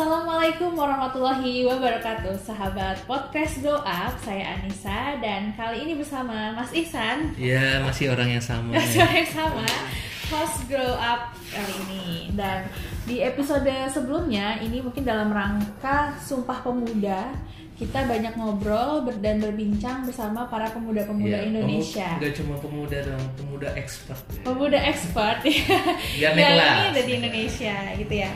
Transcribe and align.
Assalamualaikum 0.00 0.80
warahmatullahi 0.80 1.60
wabarakatuh 1.68 2.32
Sahabat 2.40 3.04
podcast 3.04 3.60
Up 3.84 4.16
Saya 4.24 4.56
Anissa 4.56 5.20
Dan 5.20 5.52
kali 5.52 5.84
ini 5.84 5.92
bersama 5.92 6.56
Mas 6.56 6.72
Ihsan. 6.72 7.36
Iya 7.36 7.84
masih 7.84 8.08
orang 8.08 8.32
yang 8.32 8.40
sama. 8.40 8.72
Masih 8.80 9.04
orang 9.04 9.20
yang 9.20 9.28
sama. 9.28 9.68
Host 10.32 10.64
Grow 10.72 10.96
Up 10.96 11.36
kali 11.52 11.74
ini. 11.84 12.32
Dan 12.32 12.64
di 13.04 13.20
episode 13.20 13.68
sebelumnya 13.92 14.56
Ini 14.64 14.80
mungkin 14.80 15.04
dalam 15.04 15.36
rangka 15.36 16.16
Sumpah 16.16 16.64
Pemuda 16.64 17.36
kita 17.76 18.00
banyak 18.08 18.40
ngobrol 18.40 19.04
dan 19.20 19.36
berbincang 19.36 20.08
bersama 20.08 20.48
para 20.48 20.72
pemuda-pemuda 20.72 21.44
Iya, 21.44 21.48
Indonesia. 21.48 22.08
pemu- 22.08 22.20
Nggak 22.24 22.32
cuma 22.40 22.54
pemuda 22.56 22.98
dong, 23.04 23.24
pemuda 23.36 23.68
expert. 23.76 24.20
Pemuda 24.48 24.78
expert. 24.80 25.44
Naik 25.44 25.60
yang 26.16 26.36
ini 26.36 26.88
ada 26.88 27.00
di 27.04 27.12
Indonesia 27.20 27.76
gitu 28.00 28.14
ya. 28.16 28.32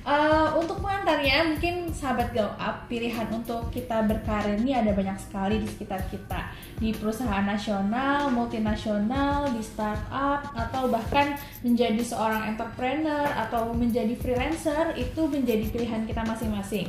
Eh, 0.00 0.48
untuk 0.56 0.80
pengantarnya 0.80 1.52
mungkin 1.52 1.92
sahabat 1.92 2.32
Go 2.32 2.48
Up 2.56 2.88
pilihan 2.88 3.28
untuk 3.36 3.68
kita 3.68 4.00
berkarir 4.08 4.56
ini 4.56 4.72
ada 4.72 4.96
banyak 4.96 5.20
sekali 5.20 5.60
di 5.60 5.68
sekitar 5.68 6.00
kita 6.08 6.48
di 6.80 6.96
perusahaan 6.96 7.44
nasional, 7.44 8.32
multinasional, 8.32 9.52
di 9.52 9.60
startup 9.60 10.56
atau 10.56 10.88
bahkan 10.88 11.36
menjadi 11.60 12.00
seorang 12.00 12.48
entrepreneur 12.48 13.28
atau 13.28 13.76
menjadi 13.76 14.16
freelancer 14.16 14.96
itu 14.96 15.28
menjadi 15.28 15.68
pilihan 15.68 16.08
kita 16.08 16.24
masing-masing. 16.24 16.88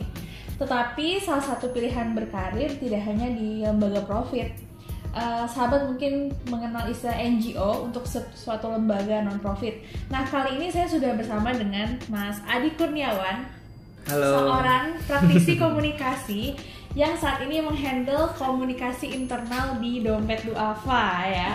Tetapi 0.55 1.19
salah 1.19 1.43
satu 1.43 1.67
pilihan 1.75 2.15
berkarir 2.15 2.79
tidak 2.79 3.03
hanya 3.11 3.27
di 3.27 3.67
lembaga 3.67 4.07
profit. 4.07 4.70
Eh, 5.11 5.43
sahabat 5.43 5.91
mungkin 5.91 6.31
mengenal 6.47 6.87
istilah 6.87 7.19
NGO 7.19 7.91
untuk 7.91 8.07
suatu 8.31 8.71
lembaga 8.71 9.19
non 9.19 9.43
profit. 9.43 9.83
Nah 10.07 10.23
kali 10.23 10.55
ini 10.55 10.71
saya 10.71 10.87
sudah 10.87 11.19
bersama 11.19 11.51
dengan 11.51 11.99
Mas 12.07 12.39
Adi 12.47 12.71
Kurniawan, 12.79 13.43
Halo. 14.07 14.31
seorang 14.39 14.95
praktisi 15.03 15.59
komunikasi 15.59 16.55
yang 16.93 17.15
saat 17.15 17.39
ini 17.41 17.59
menghandle 17.59 18.27
komunikasi 18.33 19.15
internal 19.15 19.79
di 19.79 20.01
Dompet 20.01 20.43
Duafa 20.43 21.05
ya. 21.23 21.51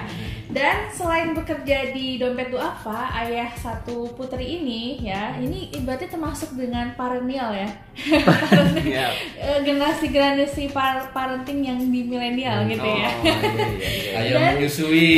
Dan 0.46 0.88
selain 0.88 1.30
bekerja 1.30 1.92
di 1.92 2.16
Dompet 2.16 2.48
Duafa, 2.48 3.12
ayah 3.18 3.52
satu 3.52 4.08
putri 4.10 4.56
ini 4.56 5.02
ya, 5.02 5.36
ini 5.36 5.68
berarti 5.78 6.08
termasuk 6.08 6.56
dengan 6.56 6.94
parenial 6.94 7.52
ya. 7.52 7.68
Iya. 8.78 9.08
Eh, 9.46 9.58
generasi 9.62 10.08
generasi 10.08 10.68
par- 10.68 11.12
parenting 11.12 11.60
yang 11.62 11.78
di 11.82 12.02
milenial 12.02 12.64
Hmm. 12.64 12.70
gitu 12.70 12.88
ya. 12.88 13.10
Oh, 13.10 13.22
iya, 13.22 13.34
iya, 13.36 13.52
iya. 13.76 14.18
Ayo 14.18 14.34
Dan- 14.34 14.54
menyusui 14.56 15.08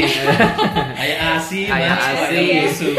Ayah 0.94 1.19
asi 1.36 1.60
Ayah 1.64 1.94
Mas, 1.94 2.06
asi. 2.27 2.91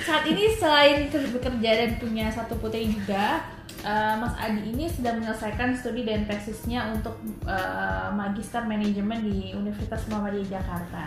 Saat 0.00 0.24
ini 0.26 0.44
selain 0.52 0.98
ke- 1.06 1.30
bekerja 1.30 1.70
dan 1.76 1.90
punya 1.98 2.26
satu 2.30 2.54
putri 2.56 2.88
juga, 2.88 3.42
eh, 3.84 4.14
Mas 4.16 4.34
Adi 4.36 4.72
ini 4.72 4.86
sedang 4.88 5.20
menyelesaikan 5.20 5.76
studi 5.80 6.04
dan 6.06 6.24
tesisnya 6.24 6.92
untuk 6.94 7.16
eh, 7.44 8.08
magister 8.14 8.64
manajemen 8.64 9.24
di 9.24 9.52
Universitas 9.52 10.04
Muhammadiyah 10.08 10.60
Jakarta. 10.60 11.04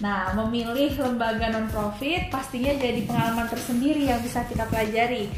Nah, 0.00 0.32
memilih 0.32 0.96
lembaga 0.96 1.52
non 1.52 1.68
profit 1.68 2.32
pastinya 2.32 2.72
jadi 2.76 3.04
pengalaman 3.04 3.46
tersendiri 3.48 4.08
yang 4.08 4.20
bisa 4.24 4.44
kita 4.48 4.64
pelajari. 4.68 5.28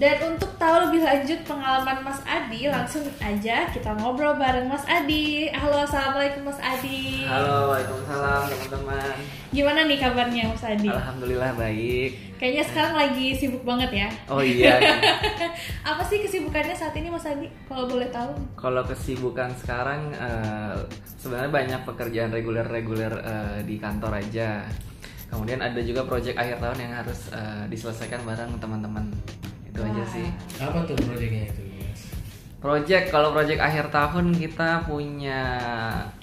Dan 0.00 0.16
untuk 0.32 0.56
tahu 0.56 0.88
lebih 0.88 1.04
lanjut 1.04 1.44
pengalaman 1.44 2.00
Mas 2.00 2.24
Adi, 2.24 2.72
langsung 2.72 3.04
aja 3.20 3.68
kita 3.68 3.92
ngobrol 4.00 4.32
bareng 4.32 4.64
Mas 4.64 4.80
Adi. 4.88 5.52
Halo, 5.52 5.84
assalamualaikum 5.84 6.48
Mas 6.48 6.56
Adi. 6.56 7.28
Halo, 7.28 7.68
waalaikumsalam 7.68 8.48
teman-teman. 8.48 9.16
Gimana 9.52 9.84
nih 9.84 10.00
kabarnya 10.00 10.48
Mas 10.48 10.64
Adi? 10.64 10.88
Alhamdulillah 10.88 11.52
baik. 11.52 12.16
Kayaknya 12.40 12.64
sekarang 12.72 12.94
lagi 12.96 13.26
sibuk 13.36 13.60
banget 13.60 13.90
ya. 13.92 14.08
Oh 14.32 14.40
iya. 14.40 14.80
Apa 15.92 16.00
sih 16.08 16.24
kesibukannya 16.24 16.72
saat 16.72 16.96
ini 16.96 17.12
Mas 17.12 17.28
Adi? 17.28 17.52
Kalau 17.68 17.84
boleh 17.84 18.08
tahu? 18.08 18.32
Kalau 18.56 18.80
kesibukan 18.88 19.52
sekarang 19.60 20.16
eh, 20.16 20.80
sebenarnya 21.20 21.52
banyak 21.52 21.80
pekerjaan 21.84 22.32
reguler-reguler 22.32 23.12
eh, 23.20 23.58
di 23.68 23.76
kantor 23.76 24.16
aja. 24.16 24.64
Kemudian 25.28 25.60
ada 25.60 25.84
juga 25.84 26.08
proyek 26.08 26.40
akhir 26.40 26.56
tahun 26.56 26.88
yang 26.88 26.92
harus 27.04 27.28
eh, 27.36 27.68
diselesaikan 27.68 28.24
bareng 28.24 28.56
teman-teman. 28.56 29.12
Itu 29.80 29.88
aja 29.88 30.04
sih. 30.12 30.28
Apa 30.60 30.84
tuh 30.84 30.96
proyeknya 31.00 31.48
itu 31.48 31.62
Mas? 31.80 32.00
Project 32.60 33.08
kalau 33.08 33.32
project 33.32 33.60
akhir 33.64 33.88
tahun 33.88 34.36
kita 34.36 34.84
punya 34.84 35.40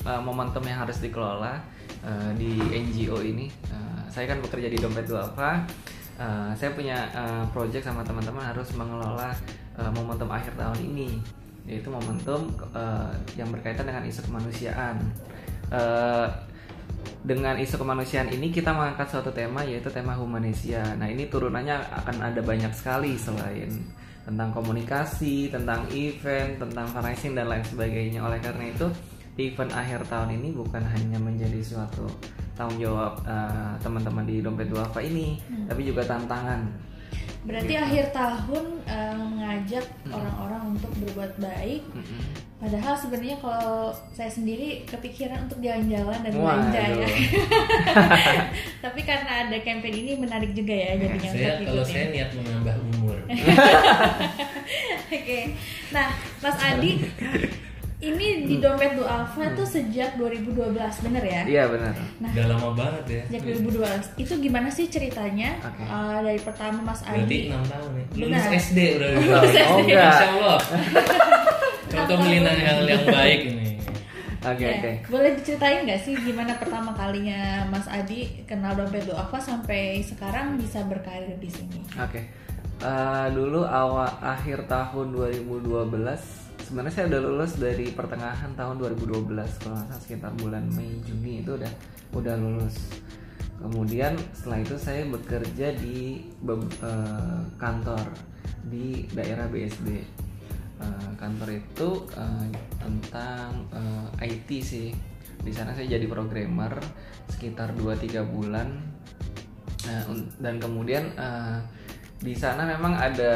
uh, 0.06 0.22
momentum 0.22 0.62
yang 0.62 0.86
harus 0.86 1.02
dikelola 1.02 1.58
uh, 2.06 2.32
di 2.38 2.62
NGO 2.62 3.18
ini. 3.26 3.50
Uh, 3.74 4.06
saya 4.14 4.30
kan 4.30 4.38
bekerja 4.46 4.70
di 4.70 4.78
Dompet 4.78 5.10
Duafa. 5.10 5.66
Uh, 6.22 6.54
saya 6.54 6.78
punya 6.78 7.10
uh, 7.18 7.46
project 7.50 7.90
sama 7.90 8.06
teman-teman 8.06 8.46
harus 8.46 8.70
mengelola 8.78 9.34
uh, 9.78 9.90
momentum 9.94 10.30
akhir 10.30 10.54
tahun 10.54 10.78
ini, 10.78 11.18
yaitu 11.66 11.90
momentum 11.90 12.54
uh, 12.74 13.14
yang 13.34 13.50
berkaitan 13.50 13.90
dengan 13.90 14.06
isu 14.06 14.22
kemanusiaan. 14.30 15.02
Uh, 15.74 16.30
dengan 17.24 17.60
isu 17.60 17.82
kemanusiaan 17.82 18.32
ini 18.32 18.50
kita 18.54 18.72
mengangkat 18.72 19.08
suatu 19.12 19.32
tema 19.34 19.64
yaitu 19.64 19.92
tema 19.92 20.16
humanesia. 20.16 20.84
Nah 20.96 21.08
ini 21.08 21.28
turunannya 21.28 21.76
akan 22.04 22.16
ada 22.32 22.42
banyak 22.42 22.72
sekali 22.72 23.20
selain 23.20 23.70
tentang 24.28 24.52
komunikasi, 24.52 25.48
tentang 25.48 25.88
event, 25.96 26.60
tentang 26.60 26.86
fundraising 26.92 27.32
dan 27.32 27.48
lain 27.48 27.64
sebagainya. 27.64 28.20
Oleh 28.20 28.44
karena 28.44 28.68
itu 28.68 28.88
event 29.40 29.72
akhir 29.72 30.04
tahun 30.12 30.36
ini 30.36 30.52
bukan 30.52 30.84
hanya 30.84 31.16
menjadi 31.22 31.64
suatu 31.64 32.10
tanggung 32.58 32.82
jawab 32.82 33.24
eh, 33.24 33.74
teman-teman 33.80 34.26
di 34.28 34.44
Dompet 34.44 34.68
Duafa 34.68 35.00
ini, 35.00 35.40
tapi 35.70 35.88
juga 35.88 36.04
tantangan. 36.04 36.90
Berarti 37.44 37.70
Gitu. 37.70 37.84
akhir 37.84 38.06
tahun 38.10 38.66
eh, 38.84 39.14
mengajak 39.14 39.86
orang-orang 40.08 40.64
untuk 40.74 40.92
berbuat 40.98 41.34
baik. 41.38 41.84
Mm-mm. 41.90 42.22
Padahal 42.58 42.98
sebenarnya 42.98 43.38
kalau 43.38 43.94
saya 44.10 44.26
sendiri 44.28 44.82
kepikiran 44.84 45.46
untuk 45.46 45.62
jalan-jalan 45.62 46.26
dan 46.26 46.34
belanja 46.34 46.82
ya. 46.90 47.08
Tapi 48.84 49.00
karena 49.04 49.46
ada 49.46 49.58
campaign 49.60 49.96
ini 49.96 50.12
menarik 50.18 50.52
juga 50.52 50.74
ya 50.74 50.98
jadinya 50.98 51.30
Saya 51.30 51.62
kalau 51.62 51.86
saya 51.86 52.02
ya. 52.02 52.14
niat 52.18 52.30
menambah 52.34 52.76
umur 52.82 53.18
Oke. 55.14 55.40
Nah, 55.90 56.08
Mas 56.40 56.58
Adi 56.58 56.92
ini 57.98 58.46
di 58.46 58.56
dompet 58.58 58.94
Duafa 58.94 59.52
tuh 59.52 59.66
sejak 59.66 60.16
2012, 60.16 60.54
bener 61.02 61.24
ya? 61.24 61.42
Iya 61.44 61.64
benar. 61.66 61.94
Nah, 62.18 62.30
Udah 62.30 62.46
lama 62.48 62.70
banget 62.78 63.04
ya 63.08 63.22
Sejak 63.28 63.58
2012 63.66 64.22
itu 64.22 64.34
gimana 64.40 64.70
sih 64.70 64.86
ceritanya 64.86 65.58
Oke. 65.60 65.82
Eh, 65.82 66.18
dari 66.22 66.38
pertama 66.38 66.80
Mas 66.84 67.02
Berarti 67.02 67.26
Adi 67.26 67.40
6 67.50 67.66
tahun 67.66 67.90
ya 67.92 68.06
Lulus 68.14 68.30
Benar. 68.38 68.62
SD 68.62 68.80
udah 68.94 69.10
Lulus 69.10 69.26
lulus 69.28 69.50
SD. 69.50 69.58
Oh 69.66 69.78
enggak. 69.80 70.06
Masya 70.06 70.28
Allah 70.30 70.60
Contoh 71.88 72.16
melintang 72.20 72.60
hal 72.60 72.80
yang 72.86 73.06
baik 73.08 73.40
ini 73.46 73.70
Oke 74.38 74.62
Ya, 74.62 74.70
oke. 74.72 74.92
boleh 75.10 75.32
diceritain 75.34 75.80
nggak 75.84 76.02
sih 76.04 76.14
gimana 76.16 76.54
pertama 76.56 76.94
kalinya 76.94 77.42
Mas 77.68 77.90
Adi 77.90 78.46
kenal 78.46 78.78
dompet 78.78 79.04
Duafa 79.04 79.42
sampai 79.42 80.00
sekarang 80.00 80.56
bisa 80.56 80.86
berkarir 80.86 81.34
di 81.36 81.50
sini? 81.50 81.82
Oke. 81.98 82.22
Eh, 82.78 83.28
dulu 83.34 83.66
awal 83.66 84.06
akhir 84.22 84.70
tahun 84.70 85.10
2012 85.12 86.47
sebenarnya 86.68 86.94
saya 87.00 87.06
udah 87.16 87.22
lulus 87.24 87.56
dari 87.56 87.96
pertengahan 87.96 88.52
tahun 88.60 88.76
2012 88.84 89.64
kalau 89.64 89.80
nggak 89.88 90.02
sekitar 90.04 90.36
bulan 90.36 90.68
Mei 90.76 91.00
Juni 91.08 91.40
itu 91.40 91.56
udah 91.56 91.72
udah 92.12 92.36
lulus. 92.36 92.92
Kemudian 93.58 94.20
setelah 94.36 94.60
itu 94.60 94.76
saya 94.76 95.08
bekerja 95.08 95.72
di 95.80 96.28
eh, 96.28 97.42
kantor 97.56 98.04
di 98.68 99.08
daerah 99.16 99.48
BSD. 99.48 99.88
Eh, 100.84 101.10
kantor 101.16 101.56
itu 101.56 101.90
eh, 102.20 102.48
tentang 102.84 103.64
eh, 103.72 104.28
IT 104.28 104.50
sih. 104.60 104.92
Di 105.40 105.56
sana 105.56 105.72
saya 105.72 105.88
jadi 105.88 106.04
programmer 106.12 106.76
sekitar 107.32 107.72
2-3 107.80 108.28
bulan 108.28 108.68
un- 110.12 110.32
dan 110.44 110.60
kemudian 110.60 111.16
eh, 111.16 111.58
di 112.18 112.34
sana 112.34 112.66
memang 112.66 112.98
ada 112.98 113.34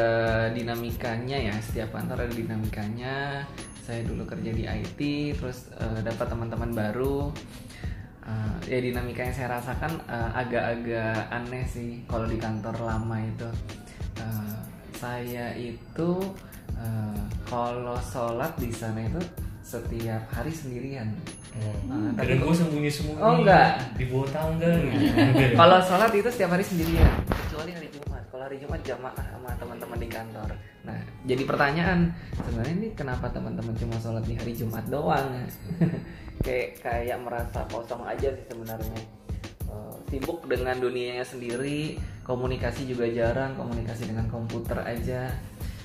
dinamikanya 0.50 1.38
ya 1.38 1.56
setiap 1.62 1.94
kantor 1.94 2.26
ada 2.26 2.34
dinamikanya. 2.34 3.46
Saya 3.82 4.06
dulu 4.06 4.26
kerja 4.26 4.52
di 4.54 4.66
IT 4.66 5.00
terus 5.38 5.70
eh, 5.78 6.02
dapat 6.02 6.26
teman-teman 6.30 6.74
baru. 6.74 7.30
Eh, 8.26 8.58
ya 8.70 8.80
dinamika 8.82 9.22
yang 9.22 9.36
saya 9.38 9.58
rasakan 9.58 10.02
eh, 10.10 10.30
agak-agak 10.34 11.30
aneh 11.30 11.66
sih 11.66 12.02
kalau 12.10 12.26
di 12.26 12.42
kantor 12.42 12.74
lama 12.82 13.18
itu. 13.22 13.50
Eh, 14.18 14.58
saya 14.98 15.54
itu 15.58 16.12
eh, 16.74 17.22
kalau 17.46 17.98
sholat 18.02 18.54
di 18.58 18.74
sana 18.74 19.06
itu 19.06 19.22
setiap 19.62 20.26
hari 20.34 20.50
sendirian 20.50 21.14
Oh, 21.52 21.76
tapi- 22.16 22.32
Kira 22.32 22.36
gue 22.40 22.56
sembunyi-sembunyi 22.56 23.20
Oh, 23.20 23.34
enggak. 23.40 23.70
Di 24.00 24.06
bawah 24.08 24.30
tangga 24.32 24.72
gitu. 24.72 25.04
Kalau 25.60 25.78
sholat 25.84 26.12
itu 26.12 26.30
setiap 26.30 26.52
hari 26.52 26.64
sendirian, 26.64 27.12
kecuali 27.28 27.72
hari 27.76 27.88
Jumat. 27.92 28.24
Kalau 28.32 28.44
hari 28.48 28.58
Jumat 28.58 28.82
jamaah 28.82 29.26
sama 29.28 29.50
teman-teman 29.60 29.98
di 29.98 30.08
kantor. 30.08 30.50
Nah, 30.82 30.98
jadi 31.24 31.44
pertanyaan 31.44 32.00
sebenarnya 32.34 32.74
ini 32.74 32.88
kenapa 32.94 33.28
teman-teman 33.30 33.76
cuma 33.76 33.96
sholat 33.98 34.24
di 34.24 34.40
hari 34.40 34.54
Jumat 34.56 34.88
doang? 34.88 35.28
kayak 36.46 36.80
kayak 36.82 37.18
merasa 37.20 37.62
kosong 37.68 38.02
aja 38.02 38.32
sih 38.32 38.46
sebenarnya. 38.48 39.00
Eh, 39.68 39.96
sibuk 40.10 40.48
dengan 40.48 40.76
dunianya 40.76 41.24
sendiri, 41.24 41.96
komunikasi 42.24 42.84
juga 42.86 43.08
jarang, 43.08 43.56
komunikasi 43.56 44.08
dengan 44.08 44.28
komputer 44.28 44.80
aja. 44.80 45.32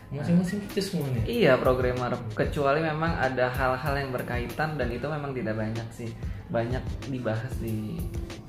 Masing-masing 0.07 0.63
itu 0.71 0.79
semuanya. 0.79 1.23
Iya 1.27 1.53
programmer, 1.59 2.15
kecuali 2.39 2.79
memang 2.79 3.19
ada 3.19 3.51
hal-hal 3.51 3.95
yang 3.99 4.11
berkaitan 4.15 4.79
dan 4.79 4.89
itu 4.95 5.03
memang 5.11 5.35
tidak 5.35 5.59
banyak 5.59 5.87
sih, 5.91 6.11
banyak 6.47 6.83
dibahas 7.11 7.51
di 7.59 7.99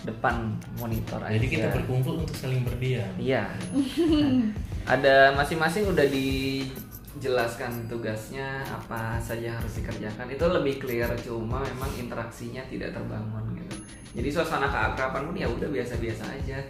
depan 0.05 0.53
monitor 0.77 1.17
aja. 1.25 1.33
Jadi 1.33 1.47
kita 1.49 1.67
berkumpul 1.73 2.21
untuk 2.21 2.37
saling 2.37 2.61
berdiam. 2.61 3.09
Iya. 3.17 3.49
Nah, 3.73 4.53
ada 4.93 5.33
masing-masing 5.33 5.89
udah 5.89 6.05
dijelaskan 6.05 7.89
tugasnya 7.89 8.61
apa 8.69 9.17
saja 9.17 9.57
harus 9.57 9.73
dikerjakan. 9.81 10.29
Itu 10.29 10.45
lebih 10.53 10.77
clear 10.77 11.09
cuma 11.25 11.65
memang 11.65 11.89
interaksinya 11.97 12.61
tidak 12.69 12.93
terbangun 12.93 13.57
gitu. 13.57 13.75
Jadi 14.13 14.29
suasana 14.29 14.69
keakraban 14.69 15.33
pun 15.33 15.35
ya 15.35 15.49
udah 15.49 15.69
biasa-biasa 15.73 16.23
aja 16.37 16.61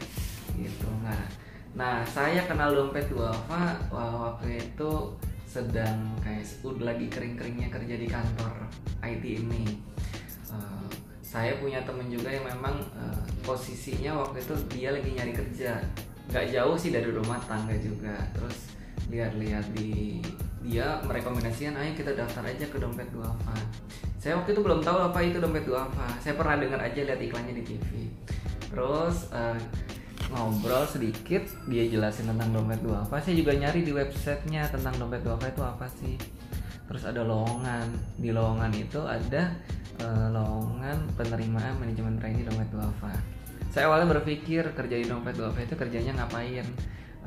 gitu. 0.55 0.89
Nah, 1.03 1.46
nah 1.77 2.01
saya 2.01 2.41
kenal 2.50 2.74
dompet 2.74 3.06
duafa 3.13 3.77
waktu 3.94 4.57
itu 4.57 5.13
sedang 5.45 6.12
kayak 6.25 6.44
udah 6.65 6.91
lagi 6.91 7.06
kering-keringnya 7.07 7.69
kerja 7.69 7.95
di 7.95 8.07
kantor 8.09 8.53
IT 9.06 9.24
ini. 9.24 9.79
Eh, 10.51 10.88
saya 11.24 11.56
punya 11.62 11.81
temen 11.88 12.09
juga 12.12 12.33
yang 12.33 12.45
memang 12.50 12.81
eh, 12.97 13.21
posisinya 13.45 14.25
waktu 14.25 14.44
itu 14.44 14.53
dia 14.74 14.89
lagi 14.91 15.09
nyari 15.13 15.33
kerja. 15.33 15.79
Nggak 16.33 16.45
jauh 16.51 16.75
sih 16.75 16.91
dari 16.91 17.09
rumah 17.13 17.39
tangga 17.45 17.77
juga. 17.80 18.25
Terus 18.35 18.75
lihat-lihat 19.07 19.65
di 19.71 20.19
dia 20.68 21.00
merekomendasikan 21.07 21.80
ayo 21.80 21.95
kita 21.95 22.12
daftar 22.12 22.44
aja 22.44 22.68
ke 22.68 22.75
dompet 22.75 23.07
duafa 23.15 23.56
saya 24.19 24.35
waktu 24.35 24.51
itu 24.51 24.59
belum 24.59 24.83
tahu 24.83 25.00
apa 25.00 25.19
itu 25.23 25.39
dompet 25.39 25.63
duafa 25.63 26.12
saya 26.19 26.35
pernah 26.35 26.59
dengar 26.59 26.83
aja 26.83 27.07
lihat 27.07 27.21
iklannya 27.23 27.56
di 27.56 27.63
TV 27.63 28.12
terus 28.68 29.31
eh, 29.31 29.56
ngobrol 30.27 30.83
sedikit 30.88 31.44
dia 31.71 31.88
jelasin 31.88 32.27
tentang 32.27 32.51
dompet 32.51 32.83
duafa 32.83 33.18
saya 33.24 33.35
juga 33.38 33.56
nyari 33.56 33.83
di 33.88 33.95
websitenya 33.95 34.68
tentang 34.68 34.95
dompet 35.00 35.24
duafa 35.24 35.47
itu 35.47 35.63
apa 35.63 35.88
sih. 35.88 36.15
Terus 36.88 37.03
ada 37.03 37.19
lowongan. 37.24 37.88
Di 38.15 38.31
lowongan 38.31 38.71
itu 38.75 39.00
ada 39.03 39.56
eh, 40.00 40.27
lowongan 40.31 41.15
penerimaan 41.15 41.79
manajemen 41.79 42.15
trainee 42.19 42.47
dompet 42.47 42.68
duafa 42.71 43.38
saya 43.77 43.94
awalnya 43.94 44.09
berpikir 44.18 44.74
kerja 44.74 44.95
di 44.97 45.06
dompet 45.06 45.38
duafa 45.38 45.62
itu 45.62 45.77
kerjanya 45.77 46.18
ngapain? 46.18 46.65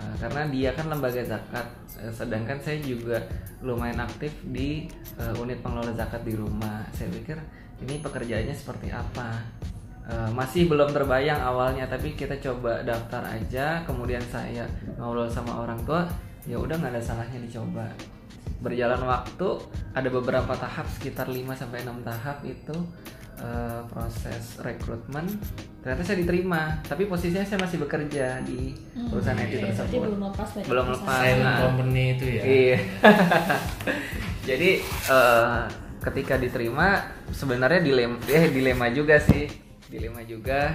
Eh, 0.00 0.14
karena 0.18 0.50
dia 0.50 0.74
kan 0.74 0.90
lembaga 0.90 1.22
zakat. 1.22 1.66
Eh, 2.00 2.10
sedangkan 2.10 2.58
saya 2.58 2.82
juga 2.82 3.22
lumayan 3.62 4.02
aktif 4.02 4.34
di 4.50 4.90
unit 5.38 5.62
pengelola 5.62 5.94
zakat 5.94 6.26
di 6.26 6.34
rumah. 6.34 6.82
Saya 6.90 7.06
pikir 7.12 7.38
ini 7.86 8.02
pekerjaannya 8.02 8.56
seperti 8.56 8.90
apa 8.90 9.46
Eh, 10.10 10.30
masih 10.34 10.66
belum 10.66 10.90
terbayang 10.90 11.38
awalnya 11.38 11.86
tapi 11.86 12.18
kita 12.18 12.34
coba 12.42 12.82
daftar 12.82 13.22
aja 13.30 13.86
kemudian 13.86 14.18
saya 14.26 14.66
ngobrol 14.98 15.30
sama 15.30 15.62
orang 15.62 15.78
tua 15.86 16.02
ya 16.50 16.58
udah 16.58 16.74
nggak 16.74 16.98
ada 16.98 17.02
salahnya 17.02 17.38
dicoba 17.38 17.86
berjalan 18.58 19.06
waktu 19.06 19.48
ada 19.94 20.08
beberapa 20.10 20.50
tahap 20.58 20.90
sekitar 20.90 21.30
5 21.30 21.54
sampai 21.54 21.86
6 21.86 22.02
tahap 22.02 22.42
itu 22.42 22.74
eh, 23.38 23.80
proses 23.86 24.58
rekrutmen 24.58 25.30
ternyata 25.78 26.02
saya 26.02 26.18
diterima 26.26 26.82
tapi 26.90 27.06
posisinya 27.06 27.46
saya 27.46 27.62
masih 27.62 27.78
bekerja 27.78 28.42
di 28.42 28.74
perusahaan 29.06 29.38
IT 29.38 29.46
Oke, 29.46 29.62
berarti 29.62 29.78
tersebut 29.78 30.06
belum 30.10 30.22
lepas 30.26 30.48
dari 30.58 30.66
Belum 30.66 30.86
lepas. 30.90 31.22
Nah. 31.38 31.58
company 31.70 32.04
itu 32.18 32.26
ya. 32.26 32.42
Iya. 32.42 32.78
Jadi 34.50 34.70
eh, 35.06 35.62
ketika 36.02 36.34
diterima 36.34 36.98
sebenarnya 37.30 37.78
dilema, 37.78 38.18
eh 38.42 38.50
dilema 38.50 38.90
juga 38.90 39.16
sih, 39.22 39.69
dilema 39.90 40.22
juga. 40.22 40.72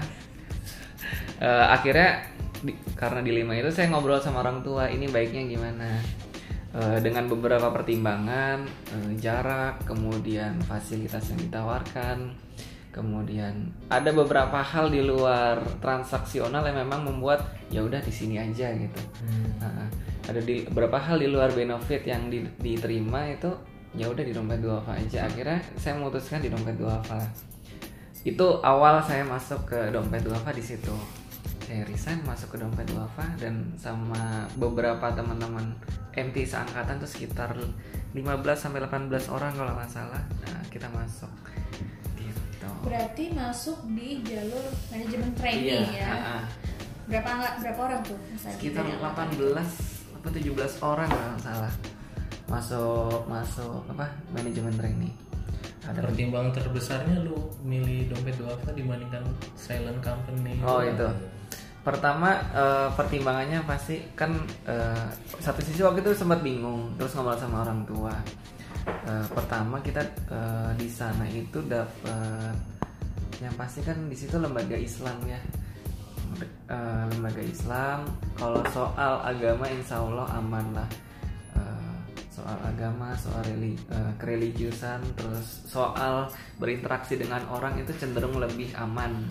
Eh, 1.39 1.65
akhirnya 1.71 2.27
di- 2.59 2.77
karena 2.97 3.21
dilema 3.21 3.53
itu 3.55 3.69
saya 3.69 3.91
ngobrol 3.91 4.19
sama 4.19 4.41
orang 4.41 4.59
tua 4.65 4.89
ini 4.91 5.07
baiknya 5.07 5.47
gimana. 5.47 6.01
Eh, 6.75 6.99
dengan 6.99 7.31
beberapa 7.31 7.71
pertimbangan 7.71 8.67
eh, 8.67 9.11
jarak, 9.15 9.87
kemudian 9.87 10.59
fasilitas 10.67 11.31
yang 11.31 11.39
ditawarkan, 11.47 12.35
kemudian 12.91 13.71
ada 13.87 14.11
beberapa 14.11 14.59
hal 14.59 14.91
di 14.91 14.99
luar 15.03 15.59
transaksional 15.79 16.63
yang 16.67 16.83
memang 16.83 17.07
membuat 17.07 17.43
ya 17.71 17.83
udah 17.83 17.99
di 18.03 18.11
sini 18.11 18.39
aja 18.39 18.71
gitu. 18.75 19.01
Nah, 19.59 19.87
ada 20.25 20.41
di 20.41 20.63
beberapa 20.67 20.99
hal 20.99 21.19
di 21.21 21.27
luar 21.31 21.51
benefit 21.55 22.03
yang 22.07 22.27
di- 22.27 22.47
diterima 22.59 23.29
itu 23.29 23.51
ya 23.95 24.11
udah 24.11 24.23
di 24.23 24.35
dompet 24.35 24.59
duafa 24.59 24.95
aja. 24.99 25.27
Akhirnya 25.27 25.59
saya 25.79 25.95
memutuskan 25.95 26.43
di 26.43 26.51
dompet 26.51 26.75
duafa. 26.75 27.19
Itu 28.25 28.57
awal 28.65 28.97
saya 29.05 29.21
masuk 29.21 29.69
ke 29.69 29.79
dompet 29.93 30.25
duafa 30.25 30.49
di 30.49 30.65
situ. 30.65 30.89
Saya 31.61 31.85
resign 31.85 32.25
masuk 32.25 32.57
ke 32.57 32.57
dompet 32.57 32.89
duafa 32.89 33.25
dan 33.37 33.69
sama 33.77 34.49
beberapa 34.57 35.13
teman-teman 35.13 35.77
MT 36.13 36.45
seangkatan 36.45 36.97
tuh 36.97 37.09
sekitar 37.09 37.53
15 37.53 38.17
sampai 38.57 38.81
18 38.81 39.29
orang 39.29 39.53
kalau 39.53 39.73
nggak 39.77 39.91
salah. 39.93 40.21
Nah, 40.41 40.57
kita 40.73 40.89
masuk 40.89 41.29
gitu. 42.17 42.69
Berarti 42.81 43.29
masuk 43.29 43.77
di 43.93 44.25
jalur 44.25 44.65
manajemen 44.89 45.29
training 45.37 45.85
Iya, 45.93 46.01
ya. 46.01 46.09
ah, 46.09 46.25
ah. 46.41 46.43
Berapa 47.05 47.29
berapa 47.61 47.81
orang 47.85 48.01
tuh? 48.01 48.17
Sekitar 48.41 48.81
dari 48.89 48.97
angkatan 48.97 49.27
18 49.37 50.17
apa 50.17 50.27
17 50.33 50.81
orang 50.81 51.05
kalau 51.05 51.27
nggak 51.37 51.43
salah 51.45 51.73
masuk 52.45 53.21
masuk 53.25 53.81
apa 53.89 54.05
manajemen 54.33 54.73
training 54.73 55.13
ada. 55.85 55.99
Pertimbangan 56.09 56.51
terbesarnya 56.51 57.15
lu 57.21 57.37
milih 57.61 58.09
dompet 58.09 58.35
duafa 58.37 58.69
dibandingkan 58.73 59.23
silent 59.53 59.99
company. 60.01 60.57
oh 60.65 60.81
itu. 60.81 61.07
Pertama 61.85 62.41
eh, 62.53 62.89
pertimbangannya 62.97 63.61
pasti 63.69 64.01
kan 64.17 64.33
eh, 64.65 65.05
satu 65.37 65.61
sisi 65.61 65.85
waktu 65.85 66.01
itu 66.01 66.17
sempat 66.17 66.41
bingung 66.41 66.97
terus 66.97 67.13
ngobrol 67.13 67.37
sama 67.37 67.61
orang 67.61 67.85
tua. 67.85 68.13
Eh, 68.85 69.25
pertama 69.29 69.77
kita 69.85 70.01
eh, 70.29 70.71
di 70.77 70.89
sana 70.89 71.29
itu 71.29 71.61
dapat 71.65 72.57
yang 73.43 73.53
pasti 73.53 73.85
kan 73.85 73.97
di 74.09 74.17
situ 74.17 74.41
lembaga 74.41 74.73
Islam 74.73 75.17
ya. 75.29 75.37
Eh, 76.65 77.03
lembaga 77.13 77.39
Islam 77.45 78.09
kalau 78.33 78.65
soal 78.73 79.21
agama 79.21 79.69
insya 79.69 80.01
Allah 80.01 80.25
aman 80.41 80.65
lah 80.73 80.89
soal 82.35 82.57
agama 82.59 83.15
soal 83.15 83.39
reli 83.47 83.79
eh, 83.87 84.11
kereligiusan 84.19 84.99
terus 85.15 85.63
soal 85.65 86.27
berinteraksi 86.59 87.15
dengan 87.15 87.39
orang 87.47 87.79
itu 87.79 87.95
cenderung 87.95 88.35
lebih 88.35 88.75
aman. 88.75 89.23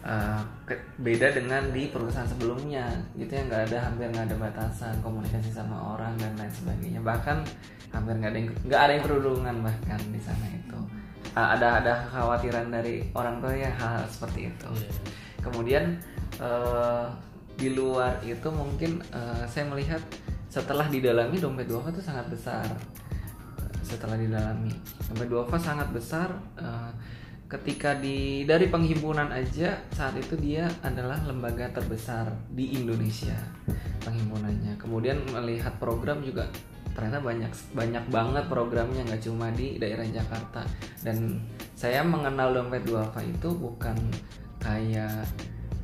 Eh, 0.00 0.40
ke- 0.64 0.80
beda 1.04 1.28
dengan 1.36 1.60
di 1.76 1.92
perusahaan 1.92 2.24
sebelumnya 2.24 2.88
gitu 3.20 3.36
ya 3.36 3.44
nggak 3.44 3.62
ada 3.68 3.78
hampir 3.84 4.08
nggak 4.08 4.32
ada 4.32 4.36
batasan 4.40 4.96
komunikasi 5.04 5.52
sama 5.52 5.76
orang 5.92 6.16
dan 6.16 6.32
lain 6.40 6.48
sebagainya. 6.48 7.00
Bahkan 7.04 7.44
hampir 7.92 8.16
nggak 8.16 8.30
ada 8.32 8.38
yang 8.40 8.48
nggak 8.64 8.80
ada 8.80 8.92
yang 8.96 9.04
perundungan 9.04 9.56
bahkan 9.60 10.00
di 10.08 10.20
sana 10.24 10.46
itu. 10.56 10.78
Ah, 11.36 11.52
ada 11.52 11.84
ada 11.84 11.92
kekhawatiran 12.08 12.72
dari 12.72 13.04
orang 13.12 13.44
tua 13.44 13.52
ya 13.52 13.70
hal, 13.76 14.00
seperti 14.08 14.48
itu. 14.48 14.68
Iya. 14.72 14.92
kemudian 15.40 15.84
eh, 16.40 17.06
di 17.60 17.68
luar 17.76 18.16
itu 18.24 18.48
mungkin 18.48 19.04
eh, 19.12 19.44
saya 19.52 19.68
melihat 19.68 20.00
setelah 20.50 20.90
didalami 20.90 21.38
dompet 21.38 21.70
duafa 21.70 21.94
itu 21.94 22.02
sangat 22.02 22.26
besar. 22.26 22.66
Setelah 23.86 24.18
didalami 24.18 24.74
dompet 25.06 25.28
duafa 25.30 25.56
sangat 25.56 25.88
besar 25.94 26.28
eh, 26.58 26.90
ketika 27.46 27.98
di 27.98 28.42
dari 28.46 28.66
penghimpunan 28.70 29.30
aja 29.30 29.78
saat 29.94 30.14
itu 30.18 30.34
dia 30.38 30.66
adalah 30.82 31.18
lembaga 31.22 31.70
terbesar 31.70 32.30
di 32.50 32.74
Indonesia 32.74 33.38
penghimpunannya. 34.02 34.74
Kemudian 34.74 35.22
melihat 35.30 35.78
program 35.78 36.18
juga 36.26 36.50
ternyata 36.90 37.22
banyak 37.22 37.52
banyak 37.70 38.04
banget 38.10 38.44
programnya 38.50 39.06
nggak 39.06 39.22
cuma 39.22 39.54
di 39.54 39.78
daerah 39.78 40.06
Jakarta. 40.06 40.66
Dan 41.06 41.38
saya 41.78 42.02
mengenal 42.02 42.50
dompet 42.50 42.82
duafa 42.82 43.22
itu 43.22 43.54
bukan 43.54 43.94
kayak 44.58 45.26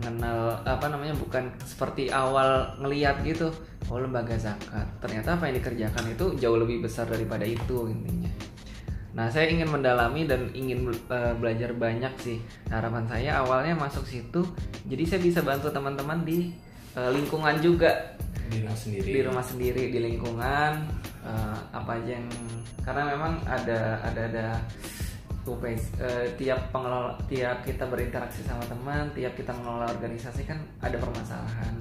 mengenal 0.00 0.60
apa 0.62 0.92
namanya 0.92 1.16
bukan 1.16 1.48
seperti 1.64 2.12
awal 2.12 2.76
ngeliat 2.80 3.24
gitu. 3.24 3.48
Oh 3.88 4.00
lembaga 4.02 4.36
zakat. 4.36 4.84
Ternyata 5.00 5.40
apa 5.40 5.48
yang 5.48 5.56
dikerjakan 5.62 6.04
itu 6.12 6.26
jauh 6.36 6.58
lebih 6.60 6.84
besar 6.84 7.08
daripada 7.08 7.48
itu 7.48 7.88
intinya. 7.88 8.28
Nah 9.16 9.32
saya 9.32 9.48
ingin 9.48 9.72
mendalami 9.72 10.28
dan 10.28 10.52
ingin 10.52 10.92
eh, 10.92 11.34
belajar 11.40 11.72
banyak 11.72 12.12
sih. 12.20 12.38
Nah, 12.68 12.84
harapan 12.84 13.08
saya 13.08 13.40
awalnya 13.40 13.72
masuk 13.72 14.04
situ 14.04 14.44
jadi 14.84 15.02
saya 15.08 15.20
bisa 15.24 15.40
bantu 15.40 15.72
teman-teman 15.72 16.20
di 16.26 16.52
eh, 16.92 17.10
lingkungan 17.10 17.56
juga. 17.64 18.12
Di 18.46 18.62
rumah 18.62 18.78
sendiri. 18.78 19.08
di 19.10 19.20
rumah 19.26 19.44
sendiri 19.44 19.82
di 19.90 19.98
lingkungan 19.98 20.72
eh, 21.24 21.58
apa 21.72 21.90
aja 21.98 22.20
yang 22.20 22.28
karena 22.84 23.02
memang 23.16 23.32
ada 23.48 23.98
ada 24.04 24.22
ada 24.30 24.46
UPS, 25.46 25.82
eh, 26.02 26.26
tiap 26.34 26.74
pengelola 26.74 27.14
tiap 27.30 27.62
kita 27.62 27.86
berinteraksi 27.86 28.42
sama 28.42 28.66
teman 28.66 29.06
tiap 29.14 29.32
kita 29.38 29.54
mengelola 29.54 29.86
organisasi 29.94 30.42
kan 30.42 30.58
ada 30.82 30.98
permasalahan. 30.98 31.74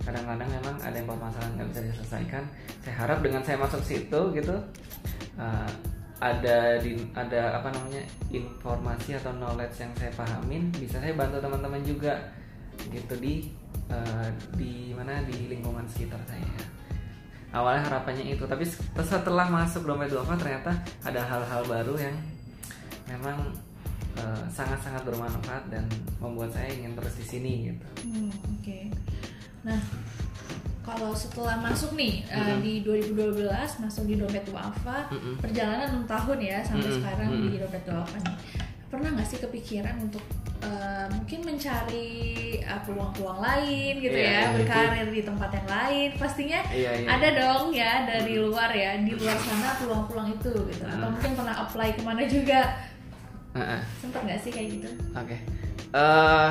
Kadang-kadang 0.00 0.48
memang 0.48 0.76
ada 0.80 0.96
yang 0.96 1.04
permasalahan 1.04 1.52
nggak 1.60 1.68
bisa 1.76 1.80
diselesaikan. 1.92 2.44
Saya 2.80 2.94
harap 3.04 3.20
dengan 3.20 3.44
saya 3.44 3.60
masuk 3.60 3.84
situ 3.84 4.20
gitu 4.32 4.56
eh, 5.36 5.70
ada 6.20 6.76
di 6.80 7.00
ada 7.16 7.60
apa 7.60 7.72
namanya 7.72 8.04
informasi 8.28 9.16
atau 9.16 9.32
knowledge 9.36 9.80
yang 9.80 9.92
saya 9.96 10.12
pahamin 10.12 10.68
bisa 10.76 11.00
saya 11.00 11.16
bantu 11.16 11.40
teman-teman 11.40 11.80
juga 11.80 12.12
gitu 12.92 13.14
di 13.20 13.48
eh, 13.92 14.28
di 14.56 14.96
mana 14.96 15.20
di 15.28 15.52
lingkungan 15.52 15.84
sekitar 15.84 16.20
saya. 16.24 16.48
Awalnya 17.50 17.82
harapannya 17.82 18.32
itu 18.32 18.46
tapi 18.46 18.62
setelah 18.96 19.50
masuk 19.50 19.82
dompet 19.82 20.08
duafa 20.08 20.38
ternyata 20.38 20.70
ada 21.02 21.20
hal-hal 21.20 21.66
baru 21.66 21.98
yang 21.98 22.14
memang 23.10 23.38
eh, 24.14 24.42
sangat-sangat 24.48 25.02
bermanfaat 25.02 25.66
dan 25.66 25.84
membuat 26.18 26.50
saya 26.50 26.70
ingin 26.70 26.94
terus 26.94 27.14
di 27.14 27.26
sini 27.26 27.52
gitu 27.68 27.86
Hmm, 28.00 28.30
oke. 28.30 28.78
Nah, 29.60 29.80
kalau 30.80 31.12
setelah 31.12 31.60
masuk 31.60 31.92
nih 31.92 32.24
uh, 32.26 32.56
Mm-mm. 32.56 32.64
di 32.64 32.74
2012 32.80 33.44
masuk 33.78 34.04
di 34.08 34.16
dompet 34.16 34.48
Wafa, 34.48 35.12
Mm-mm. 35.12 35.36
perjalanan 35.38 36.00
6 36.02 36.08
tahun 36.08 36.38
ya 36.40 36.58
sampai 36.64 36.88
Mm-mm, 36.88 36.98
sekarang 36.98 37.28
mm-mm. 37.28 37.50
di 37.52 37.58
dompet 37.60 37.84
Wafa 37.86 38.16
nih. 38.18 38.36
Pernah 38.90 39.08
nggak 39.14 39.28
sih 39.28 39.38
kepikiran 39.38 39.94
untuk 40.02 40.24
uh, 40.64 41.06
mungkin 41.12 41.46
mencari 41.46 42.10
uh, 42.64 42.80
peluang-peluang 42.82 43.38
lain 43.38 43.92
gitu 44.02 44.16
Iya, 44.18 44.26
ya, 44.26 44.40
iya, 44.40 44.50
berkarir 44.56 45.08
di 45.12 45.22
tempat 45.22 45.50
yang 45.54 45.68
lain? 45.68 46.08
Pastinya 46.18 46.58
Iya, 46.74 46.90
iya. 46.98 47.06
ada 47.06 47.28
dong 47.30 47.70
ya 47.70 47.92
dari 48.02 48.34
luar 48.34 48.72
ya, 48.74 48.98
di 48.98 49.12
luar 49.14 49.38
sana 49.38 49.78
peluang-peluang 49.78 50.28
itu 50.34 50.50
gitu. 50.72 50.82
Atau 50.82 51.06
Mm. 51.06 51.12
mungkin 51.14 51.32
pernah 51.38 51.54
apply 51.62 51.88
ke 51.94 52.02
mana 52.02 52.24
juga? 52.26 52.60
Heeh. 53.54 53.80
Sempet 53.98 54.20
nggak 54.22 54.40
sih 54.40 54.50
kayak 54.54 54.68
gitu? 54.78 54.88
Oke. 55.14 55.36
Eh 55.90 56.50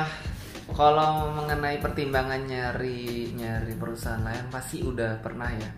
kalau 0.70 1.34
mengenai 1.34 1.82
pertimbangan 1.82 2.46
nyari 2.46 3.34
nyari 3.34 3.74
perusahaan 3.74 4.22
lain 4.22 4.46
pasti 4.52 4.84
udah 4.86 5.18
pernah 5.18 5.50
ya. 5.50 5.70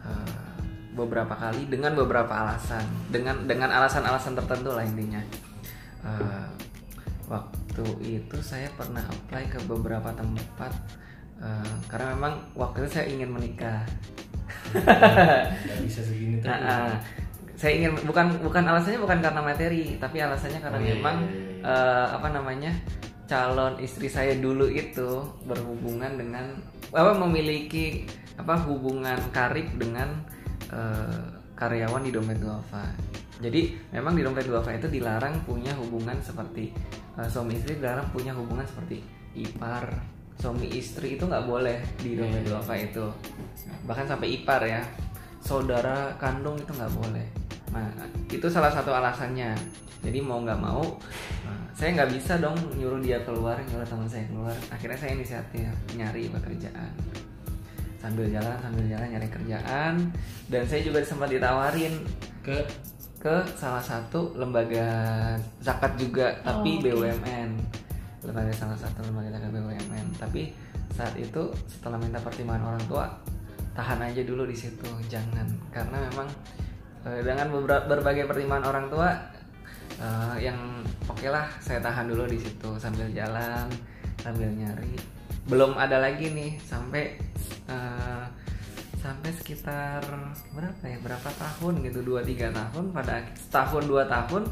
Eh, 0.00 0.58
beberapa 0.96 1.38
kali 1.38 1.70
dengan 1.70 1.94
beberapa 1.94 2.34
alasan, 2.34 2.82
dengan 3.12 3.46
dengan 3.46 3.70
alasan-alasan 3.70 4.34
tertentu 4.34 4.74
lah 4.74 4.82
intinya. 4.82 5.22
Eh, 6.02 6.46
waktu 7.30 7.86
itu 8.02 8.38
saya 8.42 8.66
pernah 8.74 9.04
apply 9.06 9.44
ke 9.46 9.58
beberapa 9.68 10.10
tempat 10.16 10.72
eh, 11.38 11.74
karena 11.86 12.16
memang 12.18 12.34
waktu 12.58 12.84
itu 12.84 12.98
saya 12.98 13.06
ingin 13.06 13.30
menikah. 13.30 13.86
nggak 14.70 15.80
bisa 15.82 16.00
segini 16.02 16.38
terus 16.38 16.46
Nah, 16.46 16.94
ah. 16.94 16.94
Saya 17.60 17.76
ingin 17.76 17.92
bukan 18.08 18.40
bukan 18.40 18.64
alasannya 18.64 19.04
bukan 19.04 19.20
karena 19.20 19.44
materi, 19.44 20.00
tapi 20.00 20.16
alasannya 20.16 20.64
karena 20.64 20.80
Oh, 20.80 20.84
iya, 20.88 20.96
memang 20.96 21.16
iya, 21.28 21.36
iya. 21.60 21.68
eh, 21.68 22.06
apa 22.16 22.28
namanya 22.32 22.72
calon 23.28 23.76
istri 23.84 24.08
saya 24.08 24.32
dulu 24.40 24.64
itu 24.64 25.20
berhubungan 25.44 26.16
dengan 26.16 26.56
apa 26.88 27.12
memiliki 27.20 28.08
apa 28.40 28.56
hubungan 28.64 29.20
karib 29.28 29.76
dengan 29.76 30.08
eh, 30.72 31.20
karyawan 31.52 32.00
di 32.00 32.08
dompet 32.08 32.40
duafa. 32.40 32.96
Jadi 33.44 33.76
memang 33.92 34.16
di 34.16 34.24
dompet 34.24 34.48
duafa 34.48 34.72
itu 34.80 34.88
dilarang 34.88 35.44
punya 35.44 35.76
hubungan 35.76 36.16
seperti 36.24 36.72
eh, 37.20 37.28
suami 37.28 37.60
istri 37.60 37.76
dilarang 37.76 38.08
punya 38.08 38.32
hubungan 38.32 38.64
seperti 38.64 39.04
ipar. 39.36 39.84
Suami 40.40 40.64
istri 40.72 41.20
itu 41.20 41.28
nggak 41.28 41.44
boleh 41.44 41.76
di 42.00 42.16
dompet 42.16 42.40
duafa 42.40 42.72
itu. 42.80 43.04
Bahkan 43.84 44.16
sampai 44.16 44.32
ipar 44.40 44.64
ya. 44.64 44.80
Saudara 45.44 46.16
kandung 46.16 46.56
itu 46.56 46.72
nggak 46.72 46.96
boleh 46.96 47.39
nah 47.70 47.86
itu 48.30 48.46
salah 48.50 48.70
satu 48.70 48.90
alasannya. 48.90 49.54
Jadi 50.00 50.16
mau 50.24 50.40
nggak 50.40 50.60
mau 50.64 50.80
nah, 51.44 51.60
saya 51.76 51.92
nggak 51.92 52.10
bisa 52.16 52.40
dong 52.40 52.56
nyuruh 52.72 53.04
dia 53.04 53.20
keluar 53.20 53.60
nyuruh 53.60 53.86
teman 53.86 54.08
saya 54.08 54.24
keluar. 54.26 54.56
Akhirnya 54.72 54.98
saya 54.98 55.10
inisiatif 55.16 55.68
nyari 55.94 56.30
pekerjaan. 56.32 56.92
Sambil 58.00 58.32
jalan 58.32 58.56
sambil 58.64 58.84
jalan 58.88 59.06
nyari 59.12 59.28
kerjaan. 59.28 59.94
Dan 60.48 60.62
saya 60.64 60.80
juga 60.80 61.04
sempat 61.04 61.28
ditawarin 61.28 61.94
ke? 62.40 62.58
ke 63.20 63.36
salah 63.52 63.84
satu 63.84 64.32
lembaga 64.32 64.88
zakat 65.60 65.92
juga 66.00 66.32
tapi 66.40 66.80
Oh, 66.80 67.04
oke. 67.04 67.04
BUMN 67.04 67.52
lembaga 68.24 68.48
salah 68.48 68.72
satu 68.80 69.04
lembaga 69.04 69.36
zakat 69.36 69.52
BUMN 69.52 70.06
tapi 70.16 70.56
saat 70.88 71.12
itu 71.20 71.52
setelah 71.68 72.00
minta 72.00 72.16
pertimbangan 72.16 72.72
orang 72.72 72.84
tua 72.88 73.12
tahan 73.76 74.00
aja 74.08 74.24
dulu 74.24 74.48
di 74.48 74.56
situ 74.56 74.88
jangan. 75.06 75.44
Karena 75.68 76.00
memang 76.10 76.26
eh, 76.26 76.39
dengan 77.02 77.48
beberapa 77.50 77.84
berbagai 77.86 78.24
pertimbangan 78.24 78.66
orang 78.68 78.86
tua 78.88 79.08
eh, 79.96 80.36
yang 80.42 80.58
oke 81.04 81.26
lah 81.26 81.48
saya 81.58 81.80
tahan 81.80 82.06
dulu 82.06 82.24
di 82.24 82.36
situ 82.36 82.70
sambil 82.76 83.08
jalan 83.10 83.66
sambil 84.18 84.48
nyari 84.48 84.94
belum 85.46 85.74
ada 85.74 85.98
lagi 85.98 86.30
nih 86.30 86.60
sampai 86.60 87.16
eh, 87.66 88.24
sampai 88.96 89.30
sekitar 89.32 90.04
berapa 90.50 90.84
ya 90.84 91.00
berapa 91.00 91.30
tahun 91.32 91.80
gitu 91.82 92.04
dua 92.04 92.20
tiga 92.20 92.52
tahun 92.52 92.92
pada 92.92 93.24
setahun 93.32 93.88
dua 93.88 94.04
tahun 94.04 94.44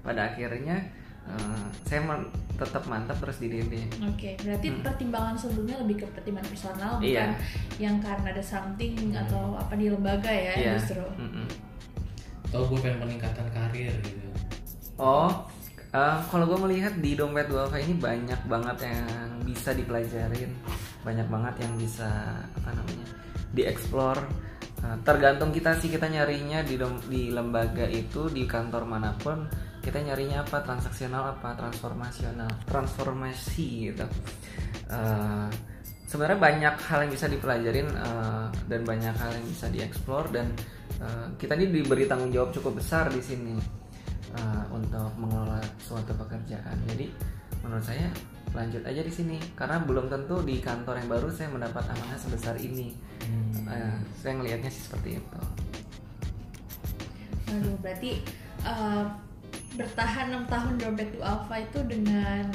pada 0.00 0.28
akhirnya 0.28 0.76
eh, 1.24 1.64
saya 1.82 2.04
men- 2.04 2.28
tetap 2.54 2.86
mantap 2.86 3.18
terus 3.18 3.42
di 3.42 3.50
DB 3.50 3.72
Oke, 4.06 4.38
berarti 4.38 4.70
Hmm. 4.70 4.78
pertimbangan 4.78 5.34
sebelumnya 5.34 5.74
lebih 5.82 5.98
ke 5.98 6.06
pertimbangan 6.06 6.46
personal, 6.46 6.92
bukan 7.02 7.10
Iya. 7.10 7.26
yang 7.82 7.98
karena 7.98 8.30
ada 8.30 8.38
something 8.38 8.94
atau 9.10 9.58
apa 9.58 9.74
di 9.74 9.90
lembaga 9.90 10.30
ya 10.30 10.54
Iya. 10.54 10.78
justru. 10.78 11.02
Mm-mm. 11.18 11.50
Atau 12.54 12.70
gue 12.70 12.78
pengen 12.78 13.02
peningkatan 13.02 13.50
karir 13.50 13.90
gitu 14.06 14.30
Oh, 14.94 15.26
eh, 15.90 16.18
kalau 16.30 16.46
gue 16.46 16.58
melihat 16.70 16.94
di 17.02 17.18
dompet 17.18 17.50
duafa 17.50 17.82
ini 17.82 17.98
banyak 17.98 18.46
banget 18.46 18.86
yang 18.86 19.42
bisa 19.42 19.74
dipelajarin, 19.74 20.54
banyak 21.02 21.26
banget 21.26 21.66
yang 21.66 21.74
bisa 21.74 22.06
apa 22.54 22.70
namanya 22.70 23.10
dieksplor. 23.58 24.22
Eh, 24.86 24.96
tergantung 25.02 25.50
kita 25.50 25.74
sih 25.82 25.90
kita 25.90 26.06
nyarinya 26.06 26.62
di 26.62 26.78
dom- 26.78 27.02
di 27.10 27.34
lembaga 27.34 27.90
itu 27.90 28.30
di 28.30 28.46
kantor 28.46 28.86
mana 28.86 29.10
pun 29.18 29.50
kita 29.82 29.98
nyarinya 29.98 30.46
apa 30.46 30.62
transaksional 30.62 31.34
apa 31.34 31.58
transformasional 31.58 32.54
transformasi 32.70 33.90
gitu. 33.90 34.06
Eh, 34.94 35.73
sebenarnya 36.14 36.38
banyak 36.38 36.74
hal 36.78 36.98
yang 37.02 37.10
bisa 37.10 37.26
dipelajarin 37.26 37.90
eh, 37.90 38.46
dan 38.70 38.80
banyak 38.86 39.14
hal 39.18 39.34
yang 39.34 39.46
bisa 39.50 39.66
dieksplor 39.66 40.30
dan 40.30 40.54
eh, 41.02 41.26
kita 41.34 41.58
ini 41.58 41.74
diberi 41.74 42.06
tanggung 42.06 42.30
jawab 42.30 42.54
cukup 42.54 42.78
besar 42.78 43.10
di 43.10 43.18
sini 43.18 43.58
uh, 44.34 44.64
untuk 44.74 45.10
mengelola 45.18 45.62
suatu 45.78 46.12
pekerjaan. 46.14 46.76
Jadi 46.90 47.10
menurut 47.62 47.84
saya 47.84 48.10
lanjut 48.54 48.82
aja 48.86 49.02
di 49.02 49.10
sini 49.10 49.38
karena 49.58 49.82
belum 49.82 50.06
tentu 50.06 50.38
di 50.46 50.62
kantor 50.62 51.02
yang 51.02 51.08
baru 51.10 51.28
saya 51.30 51.50
mendapat 51.50 51.84
amanah 51.90 52.18
sebesar 52.18 52.58
ini. 52.58 52.94
Uh, 53.64 53.98
saya 54.20 54.38
ngelihatnya 54.38 54.70
sih 54.70 54.82
seperti 54.90 55.18
itu. 55.18 55.40
Aduh, 57.54 57.76
berarti 57.78 58.18
uh, 58.66 59.06
bertahan 59.78 60.46
6 60.46 60.52
tahun 60.52 60.72
du 60.78 61.20
alpha 61.22 61.56
itu 61.62 61.80
dengan 61.86 62.46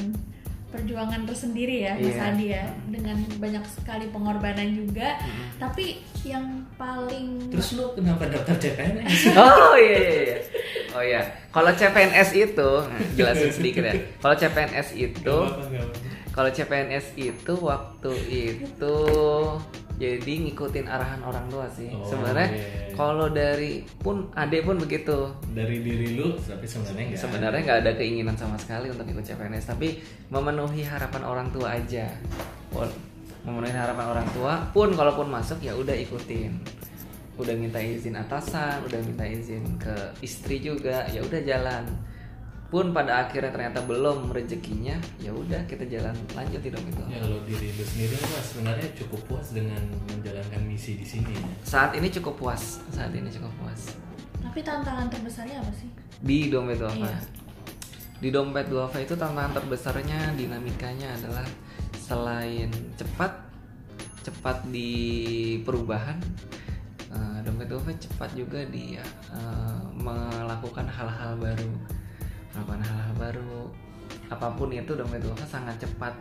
perjuangan 0.70 1.26
tersendiri 1.26 1.82
ya 1.82 1.98
Mas 1.98 2.14
Iya. 2.14 2.30
Adi 2.30 2.46
ya 2.54 2.66
dengan 2.88 3.18
banyak 3.42 3.64
sekali 3.66 4.06
pengorbanan 4.14 4.70
juga 4.72 5.18
tapi 5.58 5.98
yang 6.22 6.46
paling 6.78 7.50
terus 7.50 7.74
lu 7.74 7.90
kenapa 7.94 8.30
daftar 8.30 8.54
CPNS 8.54 9.34
Oh 9.40 9.74
iya 9.74 9.98
iya 9.98 10.22
iya. 10.22 10.38
Oh 10.90 11.04
iya. 11.06 11.22
Kalau 11.50 11.70
CPNS 11.70 12.30
itu 12.34 12.70
nah, 12.86 13.02
jelasin 13.14 13.50
sedikit 13.58 13.84
ya. 13.86 13.94
Kalau 14.18 14.36
CPNS 14.38 14.88
itu 14.94 15.38
Gak 15.46 15.70
gak. 15.70 15.88
Kalau 16.40 16.56
CPNS 16.56 17.20
itu 17.20 17.54
waktu 17.60 18.12
itu 18.32 18.98
jadi 20.00 20.34
ngikutin 20.48 20.88
arahan 20.88 21.20
orang 21.28 21.52
tua 21.52 21.68
sih. 21.68 21.92
Oh, 21.92 22.08
Sebenarnya 22.08 22.56
iya, 22.56 22.64
iya. 22.64 22.96
kalau 22.96 23.28
dari 23.28 23.84
pun 24.00 24.32
adek 24.32 24.64
pun 24.64 24.80
begitu. 24.80 25.36
dari 25.52 25.84
diri 25.84 26.16
lu 26.16 26.40
tapi 26.40 26.64
sebenarnya 26.64 27.12
nggak 27.12 27.20
Sebenarnya 27.20 27.62
nggak 27.68 27.80
ada 27.84 27.92
keinginan 28.00 28.40
sama 28.40 28.56
sekali 28.56 28.88
untuk 28.88 29.04
ikut 29.04 29.20
CPNS, 29.20 29.68
tapi 29.68 30.00
memenuhi 30.32 30.88
harapan 30.88 31.28
orang 31.28 31.52
tua 31.52 31.76
aja. 31.76 32.08
Memenuhi 33.44 33.76
harapan 33.76 34.06
orang 34.08 34.28
tua 34.32 34.64
pun 34.72 34.96
kalaupun 34.96 35.28
masuk 35.28 35.60
ya 35.60 35.76
udah 35.76 35.92
ikutin. 35.92 36.56
Udah 37.36 37.52
minta 37.60 37.84
izin 37.84 38.16
atasan, 38.16 38.80
udah 38.88 39.00
minta 39.04 39.28
izin 39.28 39.76
ke 39.76 40.16
istri 40.24 40.64
juga, 40.64 41.04
ya 41.12 41.20
udah 41.20 41.44
jalan. 41.44 41.84
Pun 42.70 42.94
pada 42.94 43.26
akhirnya 43.26 43.50
ternyata 43.50 43.82
belum 43.82 44.30
rezekinya, 44.30 44.94
ya 45.18 45.34
udah 45.34 45.66
kita 45.66 45.90
jalan 45.90 46.14
lanjut 46.38 46.62
hidup 46.62 46.84
itu. 46.86 47.02
ya 47.10 47.18
kalau 47.18 47.42
diri 47.50 47.74
lu 47.74 47.82
sendiri 47.82 48.14
mas 48.22 48.46
sebenarnya 48.46 48.88
cukup 48.94 49.22
puas 49.26 49.48
dengan 49.58 49.82
menjalankan 50.06 50.62
misi 50.70 51.02
di 51.02 51.06
sini 51.06 51.34
ya. 51.34 51.50
Saat 51.66 51.98
ini 51.98 52.14
cukup 52.14 52.38
puas, 52.38 52.78
saat 52.94 53.10
ini 53.10 53.26
cukup 53.30 53.50
puas. 53.58 53.98
tapi 54.40 54.62
tantangan 54.62 55.10
terbesarnya 55.10 55.62
apa 55.62 55.74
sih? 55.74 55.90
Di 56.22 56.50
dompet 56.50 56.78
duafa. 56.78 57.10
Iya. 57.10 57.20
Di 58.20 58.30
dompet 58.30 58.66
duafa 58.70 58.98
itu 59.02 59.14
tantangan 59.18 59.54
terbesarnya 59.58 60.38
dinamikanya 60.38 61.10
adalah 61.18 61.46
selain 61.98 62.70
cepat, 62.96 63.34
cepat 64.22 64.62
di 64.70 64.90
perubahan. 65.66 66.22
eh, 67.10 67.38
dompet 67.42 67.66
duafa 67.66 67.90
cepat 67.98 68.30
juga 68.38 68.62
di 68.70 68.94
eh, 68.98 69.80
melakukan 69.98 70.86
hal-hal 70.86 71.34
baru, 71.38 71.74
melakukan 72.52 72.82
hal-hal 72.82 73.14
baru. 73.16 73.58
Apa 74.30 74.54
pun 74.54 74.70
itu 74.70 74.94
dompet 74.94 75.22
duafa 75.22 75.46
sangat 75.46 75.78
cepat 75.80 76.14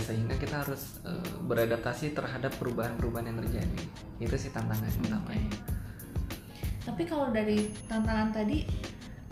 sehingga 0.00 0.36
kita 0.36 0.64
harus 0.64 1.00
eh, 1.02 1.16
beradaptasi 1.44 2.12
terhadap 2.12 2.52
perubahan-perubahan 2.56 3.32
yang 3.32 3.38
terjadi. 3.40 3.80
Itu 4.18 4.36
sih 4.36 4.48
tantangan 4.48 4.88
utamanya. 5.00 5.52
Tapi 6.84 7.02
kalau 7.04 7.32
dari 7.32 7.68
tantangan 7.84 8.32
tadi 8.32 8.64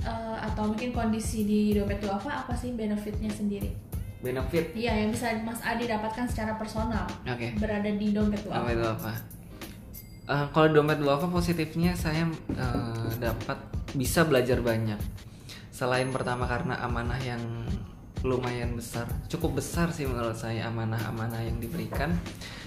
eh, 0.01 0.37
atau 0.41 0.69
mungkin 0.69 0.93
kondisi 0.93 1.45
di 1.45 1.61
dompet 1.73 2.01
du 2.01 2.09
alpha 2.09 2.45
apa 2.45 2.53
sih 2.53 2.73
benefitnya 2.73 3.29
sendiri? 3.29 3.69
Benefit, 4.23 4.71
Iya 4.73 5.03
yang 5.03 5.11
bisa 5.11 5.35
Mas 5.43 5.59
Adi 5.61 5.91
dapatkan 5.91 6.31
secara 6.31 6.55
personal 6.55 7.11
oke. 7.27 7.59
berada 7.59 7.91
di 7.91 8.15
dompet 8.15 8.39
du 8.41 8.49
Apa 8.49 8.65
alpha. 8.65 8.73
itu 8.73 8.85
apa? 8.87 9.13
Eh, 10.23 10.47
kalau 10.55 10.69
dompet 10.71 10.99
duafa 11.01 11.27
positifnya 11.27 11.93
saya 11.93 12.25
eh, 12.53 13.09
dapat 13.19 13.59
bisa 13.93 14.25
belajar 14.25 14.61
banyak. 14.61 15.01
Selain 15.73 16.07
pertama 16.13 16.45
karena 16.45 16.77
amanah 16.85 17.17
yang 17.19 17.41
lumayan 18.23 18.79
besar, 18.79 19.09
cukup 19.27 19.59
besar 19.59 19.91
sih 19.91 20.07
menurut 20.07 20.37
saya 20.39 20.71
amanah-amanah 20.71 21.43
yang 21.43 21.59
diberikan. 21.59 22.15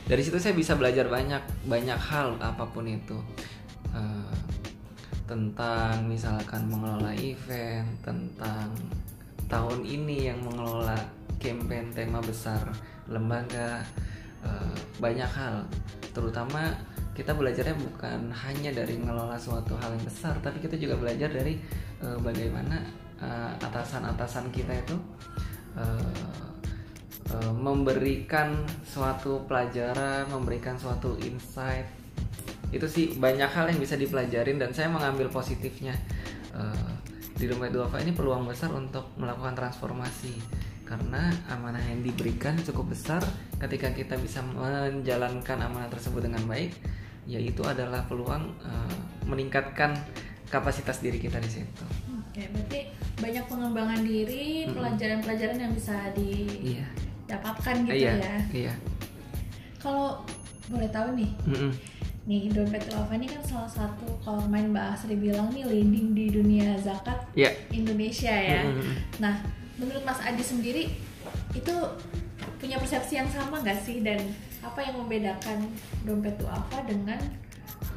Dari 0.09 0.19
situ 0.25 0.41
saya 0.41 0.51
bisa 0.51 0.75
belajar 0.75 1.07
banyak 1.07 1.39
banyak 1.69 1.95
hal 1.95 2.35
apa 2.41 2.65
pun 2.67 2.89
itu. 2.89 3.15
Eh, 3.93 4.35
tentang 5.29 6.05
misalkan 6.09 6.67
mengelola 6.67 7.15
event, 7.15 7.87
tentang 8.03 8.73
tahun 9.47 9.85
ini 9.85 10.33
yang 10.33 10.41
mengelola 10.41 10.97
campaign 11.37 11.93
tema 11.93 12.19
besar 12.25 12.65
lembaga 13.05 13.85
eh, 14.41 14.75
banyak 14.97 15.29
hal 15.29 15.65
terutama 16.09 16.73
kita 17.15 17.31
belajarnya 17.31 17.79
bukan 17.79 18.27
hanya 18.33 18.75
dari 18.75 18.99
mengelola 18.99 19.39
suatu 19.39 19.77
hal 19.79 19.95
yang 19.95 20.05
besar 20.05 20.35
tapi 20.43 20.59
kita 20.59 20.75
juga 20.75 20.99
belajar 20.99 21.31
dari 21.31 21.61
eh, 22.05 22.17
bagaimana 22.21 22.77
eh, 23.17 23.51
atasan-atasan 23.57 24.53
kita 24.53 24.77
itu 24.77 24.95
eh, 25.73 26.21
eh, 27.33 27.53
memberikan 27.57 28.53
suatu 28.85 29.41
pelajaran 29.49 30.29
memberikan 30.29 30.77
suatu 30.77 31.17
insight. 31.25 31.89
Itu 32.69 32.85
sih 32.85 33.17
banyak 33.17 33.49
hal 33.49 33.73
yang 33.73 33.81
bisa 33.81 33.97
dipelajarin 33.97 34.61
dan 34.61 34.69
saya 34.69 34.93
mengambil 34.93 35.33
positifnya. 35.33 35.97
Eh, 36.53 36.91
di 37.35 37.51
dompet 37.51 37.75
duafa 37.75 37.99
ini 37.99 38.15
peluang 38.15 38.47
besar 38.47 38.71
untuk 38.71 39.11
melakukan 39.19 39.59
transformasi 39.59 40.39
karena 40.87 41.33
amanah 41.51 41.83
yang 41.83 41.99
diberikan 41.99 42.55
cukup 42.63 42.95
besar 42.95 43.19
ketika 43.59 43.91
kita 43.91 44.15
bisa 44.15 44.39
menjalankan 44.39 45.57
amanah 45.59 45.91
tersebut 45.91 46.23
dengan 46.23 46.45
baik 46.47 46.71
yaitu 47.27 47.65
adalah 47.65 48.05
peluang 48.07 48.53
eh, 48.63 48.97
meningkatkan 49.27 49.97
kapasitas 50.47 50.99
diri 50.99 51.17
kita 51.17 51.37
di 51.39 51.49
situ 51.49 51.85
Oke, 52.35 52.51
berarti 52.51 52.91
banyak 53.15 53.45
pengembangan 53.47 54.01
diri, 54.03 54.67
pelajaran-pelajaran 54.67 55.55
yang 55.55 55.71
bisa 55.71 55.95
iya 56.19 56.83
didapatkan 57.23 57.75
gitu 57.87 57.95
iya 57.95 58.11
ya. 58.19 58.35
iya 58.51 58.73
Kalau 59.79 60.19
boleh 60.67 60.89
tahu 60.91 61.15
nih, 61.15 61.31
Mm-mm. 61.47 61.71
nih 62.27 62.51
dompet 62.51 62.83
duafa 62.91 63.15
ini 63.15 63.31
kan 63.31 63.39
salah 63.39 63.71
satu 63.71 64.19
kalau 64.19 64.43
main 64.51 64.73
bahasa 64.75 65.07
dibilang 65.07 65.47
nih 65.55 65.63
leading 65.63 66.11
di 66.11 66.27
dunia 66.27 66.75
zakat 66.83 67.23
iya 67.39 67.55
Indonesia 67.71 68.33
ya. 68.33 68.67
Mm-mm. 68.67 68.93
Nah, 69.23 69.39
menurut 69.79 70.03
Mas 70.03 70.19
Adi 70.19 70.43
sendiri 70.43 70.91
itu 71.55 71.75
punya 72.59 72.75
persepsi 72.75 73.15
yang 73.15 73.29
sama 73.31 73.63
nggak 73.63 73.79
sih 73.79 74.03
dan 74.03 74.19
apa 74.59 74.81
yang 74.83 74.97
membedakan 74.99 75.71
dompet 76.03 76.35
duafa 76.35 76.83
dengan 76.83 77.21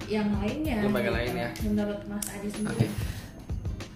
yang 0.09 0.29
lainnya? 0.41 0.81
Lembaga 0.83 1.13
gitu? 1.13 1.17
lain 1.21 1.33
ya. 1.37 1.51
Menurut 1.69 2.01
Mas 2.09 2.27
Adi 2.33 2.49
Oke. 2.49 2.57
sendiri. 2.57 2.89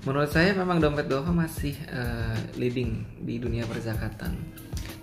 Menurut 0.02 0.30
saya 0.30 0.50
memang 0.52 0.78
dompet 0.82 1.06
duafa 1.08 1.32
masih 1.32 1.74
eh, 1.88 2.38
leading 2.60 3.02
di 3.24 3.40
dunia 3.40 3.64
perzakatan. 3.64 4.36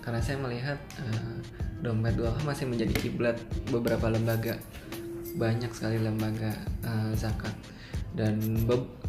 Karena 0.00 0.20
saya 0.22 0.38
melihat 0.38 0.78
eh, 1.02 1.36
dompet 1.82 2.14
duafa 2.14 2.40
masih 2.46 2.70
menjadi 2.70 2.94
kiblat 2.94 3.36
beberapa 3.68 4.06
lembaga. 4.06 4.56
Banyak 5.34 5.74
sekali 5.74 5.98
lembaga 5.98 6.54
eh, 6.86 7.12
zakat 7.18 7.52
dan 8.10 8.42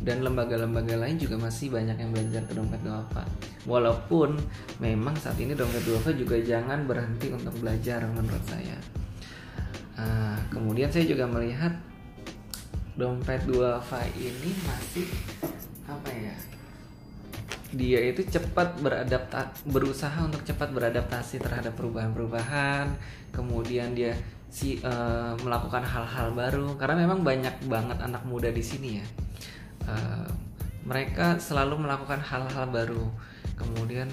dan 0.06 0.22
lembaga-lembaga 0.22 0.94
lain 0.98 1.18
juga 1.18 1.38
masih 1.38 1.74
banyak 1.74 1.98
yang 1.98 2.14
belajar 2.14 2.42
ke 2.46 2.54
dompet 2.54 2.82
duafa. 2.86 3.26
Walaupun 3.66 4.38
memang 4.78 5.18
saat 5.18 5.38
ini 5.42 5.58
dompet 5.58 5.82
duafa 5.86 6.14
juga 6.14 6.38
jangan 6.38 6.86
berhenti 6.86 7.34
untuk 7.34 7.54
belajar 7.62 8.06
menurut 8.10 8.42
saya. 8.46 8.78
Ah, 9.98 10.38
kemudian 10.50 10.90
saya 10.90 11.06
juga 11.06 11.30
melihat 11.30 11.74
dompet 13.00 13.44
duafa 13.48 14.04
ini 14.20 14.52
masih 14.68 15.08
apa 15.88 16.12
ya 16.12 16.36
dia 17.72 18.04
itu 18.04 18.28
cepat 18.28 18.84
beradaptasi 18.84 19.64
berusaha 19.72 20.20
untuk 20.20 20.44
cepat 20.44 20.76
beradaptasi 20.76 21.40
terhadap 21.40 21.72
perubahan-perubahan. 21.80 22.92
Kemudian 23.32 23.96
dia 23.96 24.12
si 24.52 24.84
eh, 24.84 25.34
melakukan 25.40 25.80
hal-hal 25.88 26.36
baru. 26.36 26.76
Karena 26.76 27.08
memang 27.08 27.24
banyak 27.24 27.64
banget 27.72 27.98
anak 28.04 28.28
muda 28.28 28.52
di 28.52 28.60
sini 28.60 29.00
ya. 29.00 29.06
Eh, 29.88 30.30
mereka 30.84 31.40
selalu 31.40 31.88
melakukan 31.88 32.20
hal-hal 32.20 32.68
baru. 32.68 33.08
Kemudian 33.56 34.12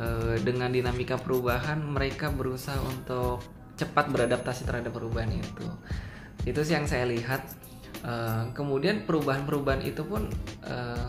eh, 0.00 0.40
dengan 0.40 0.72
dinamika 0.72 1.20
perubahan 1.20 1.84
mereka 1.84 2.32
berusaha 2.32 2.80
untuk 2.80 3.44
cepat 3.76 4.08
beradaptasi 4.08 4.64
terhadap 4.64 4.96
perubahan 4.96 5.28
itu. 5.28 5.68
Itu 6.48 6.64
sih 6.64 6.72
yang 6.72 6.88
saya 6.88 7.04
lihat 7.04 7.44
Eh, 8.04 8.44
kemudian 8.52 9.08
perubahan-perubahan 9.08 9.80
itu 9.80 10.04
pun 10.04 10.28
eh, 10.68 11.08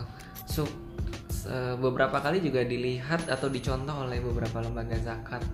beberapa 1.78 2.18
kali 2.18 2.42
juga 2.42 2.66
dilihat 2.66 3.30
atau 3.30 3.46
dicontoh 3.46 4.08
oleh 4.08 4.18
beberapa 4.18 4.64
lembaga 4.64 4.96
zakat. 4.98 5.44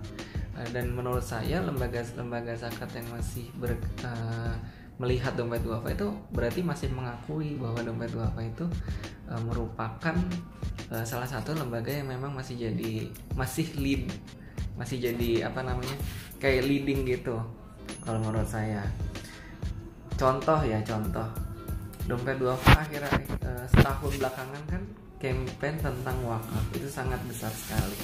Dan 0.69 0.93
menurut 0.93 1.25
saya 1.25 1.65
lembaga-lembaga 1.65 2.53
zakat 2.53 2.89
yang 2.93 3.09
masih 3.09 3.49
ber, 3.57 3.73
eh, 4.05 4.55
melihat 5.01 5.33
dompet 5.33 5.65
duafa 5.65 5.89
itu 5.89 6.07
berarti 6.29 6.61
masih 6.61 6.93
mengakui 6.93 7.57
bahwa 7.57 7.81
dompet 7.81 8.13
duafa 8.13 8.41
itu 8.45 8.65
eh, 9.29 9.41
merupakan 9.41 10.15
eh, 10.93 11.05
salah 11.05 11.25
satu 11.25 11.57
lembaga 11.57 11.89
yang 11.89 12.07
memang 12.07 12.31
masih 12.37 12.69
jadi 12.69 13.09
masih 13.33 13.73
lead 13.81 14.13
masih 14.77 15.01
jadi 15.01 15.49
apa 15.49 15.61
namanya 15.65 15.97
kayak 16.37 16.65
leading 16.65 17.05
gitu 17.05 17.37
kalau 18.05 18.17
menurut 18.21 18.45
saya 18.45 18.85
contoh 20.17 20.59
ya 20.65 20.79
contoh. 20.85 21.27
Dompet 22.03 22.35
duafa 22.35 22.83
akhir-akhir 22.83 23.29
eh, 23.47 23.65
setahun 23.71 24.13
belakangan 24.19 24.63
kan 24.67 24.83
campaign 25.23 25.75
tentang 25.79 26.17
wakaf 26.27 26.65
itu 26.75 26.87
sangat 26.91 27.19
besar 27.27 27.51
sekali. 27.51 27.95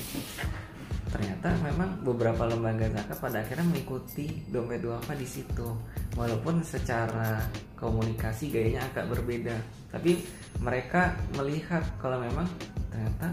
Ternyata 1.09 1.51
memang 1.65 2.05
beberapa 2.05 2.45
lembaga 2.45 2.85
zakat 2.87 3.17
pada 3.17 3.37
akhirnya 3.41 3.65
mengikuti 3.65 4.45
dompet 4.47 4.79
duafa 4.79 5.17
di 5.17 5.27
situ. 5.27 5.67
Walaupun 6.15 6.63
secara 6.63 7.43
komunikasi 7.79 8.51
gayanya 8.51 8.83
agak 8.91 9.07
berbeda 9.07 9.55
tapi 9.89 10.19
mereka 10.59 11.15
melihat 11.39 11.81
kalau 11.97 12.19
memang 12.19 12.45
ternyata 12.91 13.27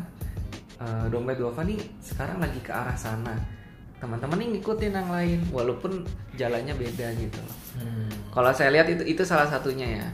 eh, 0.81 1.05
dompet 1.11 1.37
duafa 1.37 1.67
nih 1.67 1.79
sekarang 2.01 2.39
lagi 2.39 2.61
ke 2.63 2.71
arah 2.71 2.97
sana 2.97 3.35
teman-teman 3.97 4.37
nih 4.37 4.49
ngikutin 4.57 4.93
yang 4.93 5.09
lain 5.09 5.41
walaupun 5.49 6.05
jalannya 6.37 6.75
beda 6.77 7.17
gitu 7.17 7.41
loh 7.41 7.57
Hmm. 7.77 8.09
kalau 8.33 8.49
saya 8.57 8.73
lihat 8.73 8.89
itu 8.89 9.05
itu 9.05 9.21
salah 9.21 9.45
satunya 9.45 10.01
ya. 10.01 10.07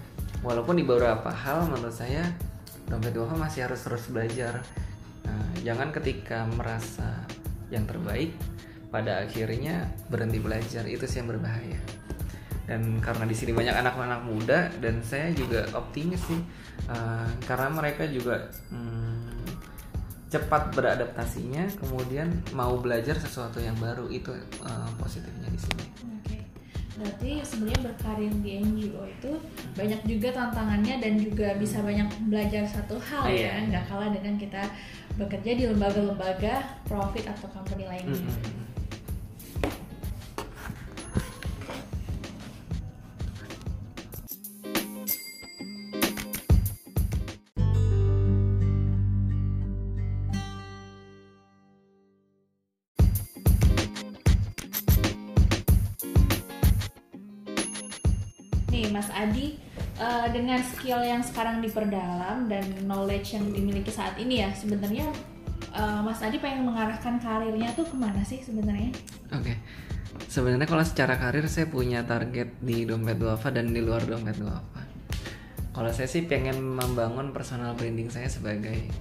Walaupun 0.42 0.74
di 0.74 0.82
beberapa 0.82 1.30
hal 1.30 1.70
menurut 1.70 1.94
saya 1.94 2.26
dompet 2.90 3.14
duafa 3.14 3.38
masih 3.38 3.70
harus 3.70 3.78
terus 3.86 4.10
belajar. 4.10 4.58
Nah, 5.22 5.46
jangan 5.62 5.94
ketika 5.94 6.42
merasa 6.50 7.22
yang 7.70 7.86
terbaik 7.86 8.34
pada 8.90 9.22
akhirnya 9.22 9.86
berhenti 10.10 10.42
belajar 10.42 10.82
itu 10.90 11.06
sih 11.06 11.22
yang 11.22 11.30
berbahaya. 11.30 11.78
Dan 12.66 12.98
karena 12.98 13.22
di 13.22 13.34
sini 13.38 13.54
banyak 13.54 13.70
anak-anak 13.70 14.20
muda 14.26 14.66
dan 14.82 14.98
saya 15.06 15.30
juga 15.30 15.62
optimis 15.78 16.18
sih 16.26 16.42
eh, 16.90 17.28
karena 17.46 17.70
mereka 17.70 18.02
juga 18.10 18.50
hmm, 18.74 19.51
cepat 20.32 20.72
beradaptasinya, 20.72 21.68
kemudian 21.76 22.32
mau 22.56 22.80
belajar 22.80 23.12
sesuatu 23.20 23.60
yang 23.60 23.76
baru 23.76 24.08
itu 24.08 24.32
eh, 24.64 24.90
positifnya 24.96 25.48
di 25.52 25.60
sini. 25.60 25.84
Oke. 26.16 26.38
Berarti 26.96 27.30
sebenarnya 27.44 27.80
berkarir 27.92 28.32
di 28.40 28.50
NGO 28.64 29.04
itu 29.04 29.32
banyak 29.76 30.00
juga 30.08 30.28
tantangannya 30.32 30.94
dan 31.04 31.12
juga 31.20 31.52
bisa 31.60 31.84
banyak 31.84 32.08
belajar 32.32 32.64
satu 32.64 32.96
hal 32.96 33.28
ya, 33.28 33.60
Iya. 33.60 33.68
nggak 33.68 33.84
kalah 33.88 34.08
dengan 34.08 34.34
kita 34.40 34.62
bekerja 35.20 35.52
di 35.52 35.64
lembaga-lembaga 35.68 36.80
profit 36.88 37.28
atau 37.28 37.48
company 37.52 37.84
lainnya. 37.84 38.16
Mm-mm. 38.16 38.71
Nih 38.71 38.71
dengan 60.32 60.58
skill 60.64 61.04
yang 61.04 61.20
sekarang 61.20 61.60
diperdalam 61.60 62.48
dan 62.48 62.64
knowledge 62.88 63.36
yang 63.36 63.46
dimiliki 63.52 63.92
saat 63.92 64.16
ini 64.16 64.42
ya, 64.42 64.50
sebenarnya 64.56 65.06
eh, 65.70 66.00
Mas 66.00 66.24
Adi 66.24 66.40
pengen 66.40 66.66
mengarahkan 66.66 67.20
karirnya 67.20 67.70
tuh 67.76 67.86
ke 67.86 67.96
mana 67.96 68.24
sih 68.24 68.40
sebenarnya? 68.40 68.90
Oke. 69.30 69.60
Sebenarnya 70.28 70.64
kalau 70.64 70.84
secara 70.84 71.20
karir 71.20 71.44
saya 71.48 71.68
punya 71.68 72.04
target 72.08 72.56
di 72.64 72.88
dompet 72.88 73.20
duafa 73.20 73.52
dan 73.52 73.72
di 73.72 73.84
luar 73.84 74.04
dompet 74.04 74.40
duafa. 74.40 74.82
Kalau 75.72 75.88
saya 75.92 76.08
sih 76.08 76.24
pengen 76.28 76.60
membangun 76.60 77.32
personal 77.32 77.72
branding 77.76 78.12
saya 78.12 78.28
sebagai 78.28 78.92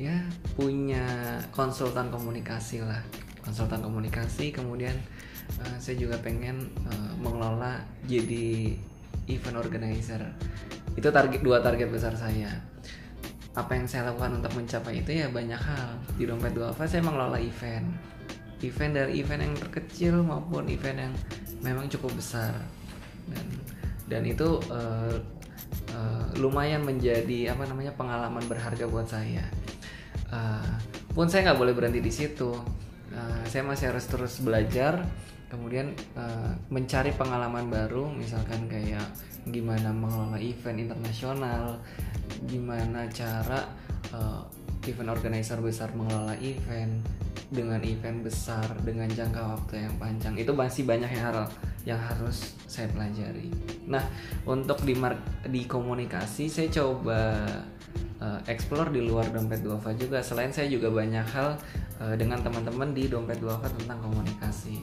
ya 0.00 0.16
punya 0.56 1.04
konsultan 1.52 2.08
komunikasi 2.08 2.80
lah, 2.80 3.00
konsultan 3.44 3.84
komunikasi. 3.84 4.52
Kemudian 4.52 4.96
eh, 5.60 5.76
saya 5.80 5.96
juga 5.96 6.20
pengen 6.20 6.72
eh, 6.88 7.12
mengelola 7.20 7.80
jadi 8.08 8.76
event 9.30 9.56
organizer. 9.58 10.22
Itu 10.98 11.08
target 11.14 11.40
dua 11.40 11.62
target 11.62 11.88
besar 11.88 12.14
saya. 12.18 12.50
Apa 13.54 13.74
yang 13.74 13.86
saya 13.90 14.10
lakukan 14.10 14.42
untuk 14.42 14.52
mencapai 14.54 15.02
itu 15.02 15.10
ya 15.22 15.26
banyak 15.30 15.58
hal. 15.58 15.98
Di 16.18 16.26
dompet 16.26 16.54
duafa 16.54 16.86
saya 16.86 17.02
mengelola 17.02 17.38
event. 17.38 17.86
Event 18.60 18.92
dari 18.92 19.22
event 19.22 19.40
yang 19.40 19.54
terkecil 19.56 20.20
maupun 20.20 20.68
event 20.68 21.08
yang 21.08 21.14
memang 21.62 21.88
cukup 21.88 22.12
besar. 22.14 22.52
Dan 23.30 23.46
dan 24.10 24.22
itu 24.26 24.58
uh, 24.70 25.14
uh, 25.94 26.26
lumayan 26.38 26.82
menjadi 26.82 27.54
apa 27.54 27.66
namanya 27.66 27.94
pengalaman 27.94 28.42
berharga 28.46 28.84
buat 28.90 29.06
saya. 29.06 29.46
Uh, 30.30 30.74
pun 31.14 31.26
saya 31.26 31.50
nggak 31.50 31.58
boleh 31.58 31.74
berhenti 31.74 32.02
di 32.02 32.12
situ. 32.12 32.54
Uh, 33.10 33.42
saya 33.46 33.66
masih 33.66 33.90
harus 33.90 34.06
terus 34.06 34.38
belajar 34.38 35.02
kemudian 35.50 35.92
uh, 36.14 36.54
mencari 36.70 37.10
pengalaman 37.18 37.66
baru 37.66 38.06
misalkan 38.06 38.70
kayak 38.70 39.02
gimana 39.50 39.90
mengelola 39.90 40.38
event 40.38 40.78
internasional 40.78 41.82
gimana 42.46 43.10
cara 43.10 43.66
uh, 44.14 44.46
event 44.86 45.10
organizer 45.10 45.58
besar 45.58 45.90
mengelola 45.92 46.38
event 46.38 47.02
dengan 47.50 47.82
event 47.82 48.22
besar 48.22 48.62
dengan 48.86 49.10
jangka 49.10 49.42
waktu 49.42 49.90
yang 49.90 49.94
panjang 49.98 50.38
itu 50.38 50.54
masih 50.54 50.86
banyak 50.86 51.10
yang 51.10 51.24
harus 51.34 51.50
yang 51.82 51.98
harus 51.98 52.54
saya 52.70 52.86
pelajari. 52.94 53.50
Nah 53.90 54.06
untuk 54.46 54.86
di 54.86 54.94
di 55.50 55.66
komunikasi 55.66 56.46
saya 56.46 56.70
coba 56.70 57.42
uh, 58.22 58.40
explore 58.46 58.94
di 58.94 59.02
luar 59.02 59.26
dompet 59.34 59.66
duafa 59.66 59.98
juga. 59.98 60.22
Selain 60.22 60.54
saya 60.54 60.70
juga 60.70 60.88
banyak 60.94 61.26
hal 61.26 61.58
dengan 62.16 62.40
teman-teman 62.40 62.96
di 62.96 63.12
dompet 63.12 63.36
duafa 63.44 63.68
tentang 63.76 64.00
komunikasi. 64.00 64.80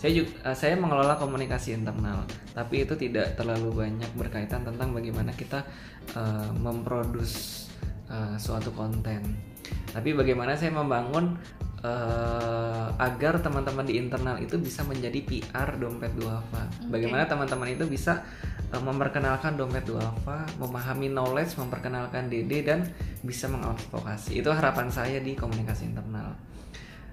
Saya 0.00 0.24
juga 0.24 0.32
uh, 0.48 0.56
saya 0.56 0.80
mengelola 0.80 1.20
komunikasi 1.20 1.76
internal, 1.76 2.24
tapi 2.56 2.88
itu 2.88 2.96
tidak 2.96 3.36
terlalu 3.36 3.84
banyak 3.84 4.08
berkaitan 4.16 4.64
tentang 4.64 4.96
bagaimana 4.96 5.28
kita 5.36 5.60
uh, 6.16 6.48
memproduksi 6.56 7.68
uh, 8.08 8.32
suatu 8.40 8.72
konten. 8.72 9.20
Tapi 9.92 10.16
bagaimana 10.16 10.56
saya 10.56 10.72
membangun 10.72 11.36
uh, 11.84 12.88
agar 12.96 13.44
teman-teman 13.44 13.84
di 13.84 14.00
internal 14.00 14.40
itu 14.40 14.56
bisa 14.56 14.80
menjadi 14.88 15.20
PR 15.20 15.76
dompet 15.76 16.16
duafa. 16.16 16.64
Okay. 16.64 16.88
Bagaimana 16.88 17.28
teman-teman 17.28 17.68
itu 17.68 17.84
bisa 17.84 18.24
uh, 18.72 18.80
memperkenalkan 18.80 19.60
dompet 19.60 19.84
duafa, 19.84 20.48
memahami 20.56 21.12
knowledge, 21.12 21.60
memperkenalkan 21.60 22.32
DD 22.32 22.64
dan 22.64 22.88
bisa 23.20 23.52
mengadvokasi. 23.52 24.40
Itu 24.40 24.48
harapan 24.48 24.88
saya 24.88 25.20
di 25.20 25.36
komunikasi 25.36 25.92
internal. 25.92 26.32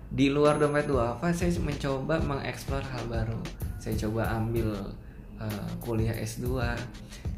Di 0.08 0.32
luar 0.32 0.56
dompet 0.56 0.88
duafa 0.88 1.36
saya 1.36 1.52
mencoba 1.60 2.20
mengeksplor 2.24 2.80
hal 2.80 3.04
baru. 3.12 3.40
Saya 3.76 3.96
coba 4.08 4.40
ambil 4.40 4.72
uh, 5.36 5.70
kuliah 5.84 6.16
S2. 6.16 6.64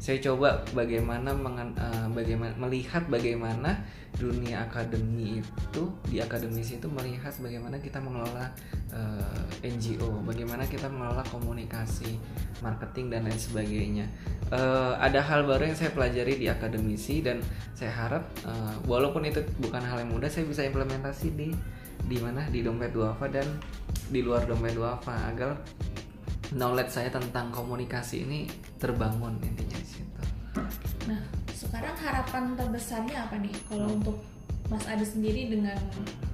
Saya 0.00 0.16
coba 0.22 0.64
bagaimana 0.72 1.34
mengen, 1.34 1.76
uh, 1.76 2.08
bagaimana 2.14 2.56
melihat 2.56 3.04
bagaimana 3.10 3.76
dunia 4.16 4.64
akademi 4.64 5.38
itu 5.44 5.82
di 6.08 6.18
akademisi 6.18 6.80
itu 6.80 6.88
melihat 6.88 7.30
bagaimana 7.38 7.78
kita 7.78 8.00
mengelola 8.02 8.48
uh, 8.90 9.44
eh, 9.62 9.70
NGO, 9.70 10.24
bagaimana 10.24 10.64
kita 10.66 10.88
mengelola 10.88 11.22
komunikasi, 11.28 12.16
marketing 12.64 13.12
dan 13.12 13.28
lain 13.28 13.38
sebagainya. 13.38 14.06
Uh, 14.50 14.96
ada 14.98 15.20
hal 15.22 15.46
baru 15.46 15.70
yang 15.70 15.78
saya 15.78 15.92
pelajari 15.94 16.42
di 16.42 16.46
akademisi 16.50 17.22
dan 17.22 17.38
saya 17.76 17.92
harap 17.92 18.24
uh, 18.42 18.74
walaupun 18.88 19.22
itu 19.28 19.44
bukan 19.62 19.84
hal 19.84 20.00
yang 20.02 20.10
mudah, 20.10 20.32
saya 20.32 20.48
bisa 20.48 20.64
implementasi 20.66 21.28
di 21.36 21.52
di 22.10 22.18
mana 22.18 22.42
di 22.50 22.66
dompet 22.66 22.90
duafa 22.90 23.30
dan 23.30 23.46
di 24.10 24.26
luar 24.26 24.42
dompet 24.42 24.74
duafa 24.74 25.30
agar 25.30 25.54
knowledge 26.50 26.90
saya 26.90 27.14
tentang 27.14 27.54
komunikasi 27.54 28.26
ini 28.26 28.50
terbangun 28.82 29.38
intinya 29.38 29.78
di 29.78 29.86
situ. 29.86 30.22
Nah, 31.06 31.22
sekarang 31.54 31.94
harapan 31.94 32.58
terbesarnya 32.58 33.30
apa 33.30 33.38
nih 33.38 33.54
kalau 33.70 33.86
hmm. 33.86 33.96
untuk 34.02 34.18
Mas 34.66 34.82
Adi 34.90 35.06
sendiri 35.06 35.54
dengan 35.54 35.78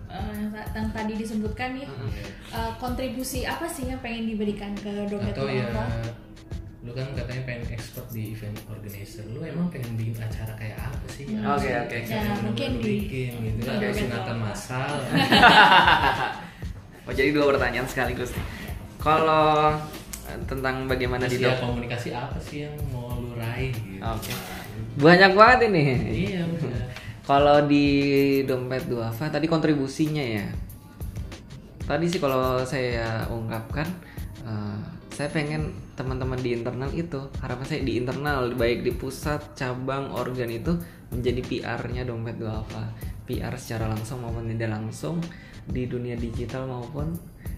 uh, 0.09 0.33
yang 0.73 0.89
tadi 0.97 1.21
disebutkan 1.21 1.77
nih 1.77 1.85
hmm. 1.85 2.11
uh, 2.57 2.73
kontribusi 2.81 3.45
apa 3.45 3.69
sih 3.69 3.93
yang 3.93 4.01
pengen 4.01 4.33
diberikan 4.33 4.73
ke 4.81 5.05
dompet 5.13 5.37
Atau 5.37 5.53
ya, 5.53 5.69
lu 6.87 6.95
kan 6.95 7.11
katanya 7.19 7.43
pengen 7.43 7.67
expert 7.75 8.07
di 8.15 8.31
event 8.31 8.55
organizer. 8.71 9.27
Lu 9.35 9.43
emang 9.43 9.67
pengen 9.75 9.99
bikin 9.99 10.15
acara 10.23 10.55
kayak 10.55 10.79
apa 10.79 11.07
sih? 11.11 11.27
Hmm. 11.27 11.43
oke 11.43 11.67
oke. 11.67 11.91
Okay, 11.91 11.99
okay. 12.07 12.15
ya, 12.15 12.35
mungkin 12.47 12.71
bikin 12.79 13.33
gitu. 13.43 13.59
Kan 13.67 13.77
kayak 13.83 13.95
sunatan 13.99 14.37
masal. 14.39 14.91
Oh 17.07 17.15
jadi 17.15 17.31
dua 17.31 17.55
pertanyaan 17.55 17.87
sekaligus. 17.87 18.35
Kalau 18.99 19.79
eh, 20.27 20.39
tentang 20.51 20.91
bagaimana 20.91 21.31
di 21.31 21.39
komunikasi 21.39 22.11
apa 22.11 22.35
sih 22.43 22.67
yang 22.67 22.75
mau 22.91 23.15
lu 23.15 23.39
raih 23.39 23.71
gitu. 23.71 24.03
oke. 24.03 24.27
Okay 24.27 24.67
banyak 24.97 25.33
banget 25.37 25.59
ini. 25.73 25.85
Iya 26.29 26.43
kalau 27.27 27.59
di 27.67 27.87
dompet 28.47 28.87
duafa 28.87 29.27
tadi 29.29 29.51
kontribusinya 29.51 30.23
ya? 30.23 30.47
Tadi 31.83 32.07
sih 32.07 32.23
kalau 32.23 32.63
saya 32.63 33.27
ungkapkan 33.27 33.87
uh, 34.47 34.79
saya 35.11 35.29
pengen 35.31 35.75
teman-teman 35.97 36.37
di 36.37 36.53
internal 36.53 36.93
itu 36.93 37.33
harapan 37.41 37.65
saya 37.65 37.81
di 37.83 37.97
internal 37.97 38.53
baik 38.53 38.85
di 38.85 38.93
pusat 38.93 39.57
cabang 39.57 40.13
organ 40.13 40.53
itu 40.53 40.77
menjadi 41.09 41.41
PR-nya 41.41 42.05
dompet 42.05 42.37
duafa 42.37 42.93
PR 43.25 43.57
secara 43.57 43.91
langsung 43.91 44.23
maupun 44.23 44.47
tidak 44.53 44.77
langsung 44.77 45.19
di 45.67 45.89
dunia 45.91 46.15
digital 46.15 46.69
maupun 46.71 47.17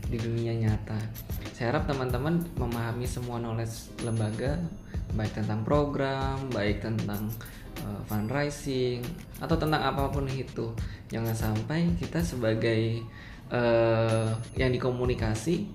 di 0.08 0.16
dunia 0.16 0.56
nyata. 0.56 0.96
Saya 1.52 1.76
harap 1.76 1.84
teman-teman 1.84 2.40
memahami 2.56 3.04
semua 3.04 3.36
knowledge 3.36 3.92
lembaga 4.00 4.56
baik 5.12 5.32
tentang 5.36 5.60
program, 5.64 6.48
baik 6.52 6.80
tentang 6.80 7.28
uh, 7.84 8.00
fundraising 8.08 9.04
atau 9.40 9.56
tentang 9.60 9.84
apa 9.84 10.08
pun 10.08 10.24
itu. 10.28 10.72
Jangan 11.12 11.36
sampai 11.36 11.92
kita 12.00 12.24
sebagai 12.24 13.04
uh, 13.52 14.32
yang 14.56 14.72
dikomunikasi 14.72 15.68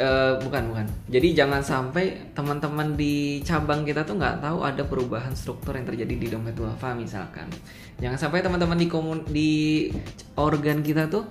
uh, 0.00 0.34
bukan 0.40 0.72
bukan. 0.72 0.86
Jadi 1.12 1.36
jangan 1.36 1.60
sampai 1.60 2.32
teman-teman 2.32 2.96
di 2.96 3.44
cabang 3.44 3.84
kita 3.84 4.02
tuh 4.02 4.16
nggak 4.16 4.40
tahu 4.40 4.64
ada 4.64 4.82
perubahan 4.82 5.36
struktur 5.36 5.76
yang 5.76 5.86
terjadi 5.86 6.14
di 6.16 6.26
dompet 6.32 6.56
duafa 6.56 6.96
misalkan. 6.96 7.46
Jangan 8.00 8.16
sampai 8.16 8.40
teman-teman 8.40 8.80
di 8.80 8.88
komun 8.88 9.18
di 9.28 9.52
organ 10.40 10.80
kita 10.80 11.06
tuh 11.12 11.28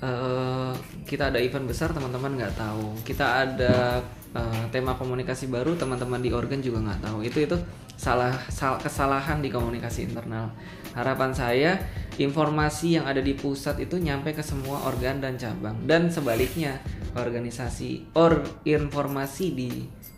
uh, 0.00 0.72
kita 1.04 1.30
ada 1.30 1.38
event 1.38 1.68
besar 1.68 1.92
teman-teman 1.92 2.40
nggak 2.40 2.56
tahu. 2.56 2.96
Kita 3.04 3.44
ada 3.46 4.00
uh, 4.32 4.64
tema 4.72 4.96
komunikasi 4.96 5.52
baru 5.52 5.76
teman-teman 5.76 6.18
di 6.24 6.32
organ 6.32 6.58
juga 6.64 6.80
nggak 6.82 7.00
tahu 7.04 7.20
itu 7.22 7.44
itu 7.44 7.56
salah 7.96 8.32
sal, 8.52 8.76
kesalahan 8.76 9.40
di 9.40 9.48
komunikasi 9.48 10.04
internal 10.08 10.52
harapan 10.96 11.30
saya 11.36 11.76
informasi 12.16 12.96
yang 12.96 13.04
ada 13.04 13.20
di 13.20 13.36
pusat 13.36 13.76
itu 13.84 14.00
nyampe 14.00 14.32
ke 14.32 14.40
semua 14.40 14.88
organ 14.88 15.20
dan 15.20 15.36
cabang. 15.36 15.76
Dan 15.84 16.08
sebaliknya 16.08 16.80
organisasi 17.12 18.16
or 18.16 18.40
informasi 18.64 19.52
di 19.52 19.70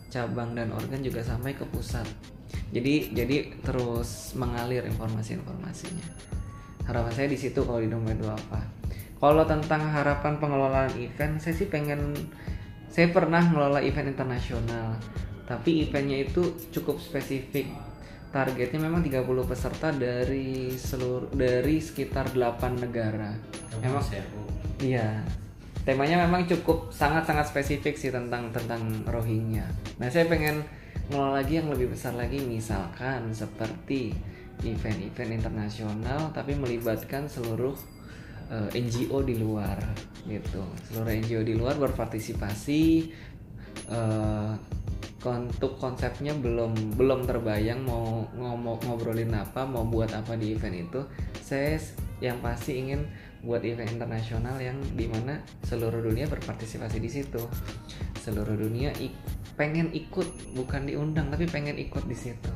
cabang 0.09 0.55
dan 0.55 0.71
organ 0.71 1.03
juga 1.03 1.27
sampai 1.27 1.59
ke 1.59 1.67
pusat. 1.67 2.07
Jadi 2.71 3.13
jadi 3.13 3.51
terus 3.61 4.39
mengalir 4.39 4.87
informasi-informasinya. 4.87 6.07
Harapan 6.87 7.13
saya 7.13 7.29
di 7.29 7.37
situ 7.37 7.61
kalau 7.67 7.83
di 7.83 7.91
domain 7.91 8.17
dua 8.17 8.39
apa. 8.39 8.63
Kalau 9.19 9.43
tentang 9.45 9.83
harapan 9.83 10.39
pengelolaan 10.39 10.95
event 10.97 11.43
saya 11.43 11.53
sih 11.59 11.67
pengen 11.67 12.15
saya 12.89 13.11
pernah 13.11 13.43
ngelola 13.43 13.83
event 13.83 14.15
internasional. 14.15 14.95
Tapi 15.45 15.85
eventnya 15.85 16.23
itu 16.23 16.55
cukup 16.71 17.03
spesifik 17.03 17.67
targetnya 18.29 18.81
memang 18.85 19.01
30 19.01 19.25
peserta 19.49 19.89
dari 19.89 20.77
seluruh 20.77 21.33
dari 21.33 21.81
sekitar 21.81 22.33
8 22.37 22.85
negara. 22.85 23.33
Memang 23.81 24.05
iya. 24.83 25.25
Temanya 25.89 26.29
memang 26.29 26.45
cukup 26.45 26.93
sangat-sangat 26.93 27.49
spesifik 27.49 27.97
sih 27.97 28.13
tentang 28.13 28.53
tentang 28.53 28.85
Rohingya. 29.09 29.65
Nah 29.97 30.13
saya 30.13 30.29
pengen 30.29 30.61
ngelola 31.09 31.41
lagi 31.41 31.57
yang 31.57 31.73
lebih 31.73 31.89
besar 31.97 32.13
lagi 32.13 32.45
misalkan 32.45 33.33
seperti 33.33 34.13
event-event 34.61 35.33
internasional 35.33 36.29
tapi 36.37 36.53
melibatkan 36.53 37.25
seluruh 37.25 37.73
uh, 38.53 38.69
eh, 38.69 38.85
NGO 38.85 39.25
di 39.25 39.41
luar 39.41 39.81
gitu. 40.29 40.61
Seluruh 40.93 41.09
NGO 41.09 41.41
di 41.41 41.57
luar 41.57 41.81
berpartisipasi 41.81 43.09
uh, 43.89 44.53
untuk 45.19 45.79
konsepnya 45.83 46.31
belum 46.37 46.95
belum 46.95 47.27
terbayang 47.27 47.83
mau 47.83 48.23
ngomong 48.39 48.87
ngobrolin 48.87 49.35
apa 49.35 49.67
mau 49.67 49.83
buat 49.83 50.15
apa 50.15 50.39
di 50.39 50.55
event 50.55 50.89
itu 50.89 51.01
saya 51.43 51.79
yang 52.23 52.39
pasti 52.39 52.79
ingin 52.79 53.03
buat 53.43 53.63
event 53.67 53.91
internasional 53.91 54.59
yang 54.63 54.79
di 54.95 55.11
mana 55.11 55.43
seluruh 55.67 56.03
dunia 56.03 56.31
berpartisipasi 56.31 57.03
di 57.03 57.11
situ 57.11 57.43
seluruh 58.23 58.55
dunia 58.55 58.95
ik 59.03 59.15
pengen 59.59 59.91
ikut 59.91 60.55
bukan 60.55 60.87
diundang 60.87 61.35
tapi 61.35 61.51
pengen 61.51 61.75
ikut 61.75 62.07
di 62.07 62.15
situ 62.15 62.51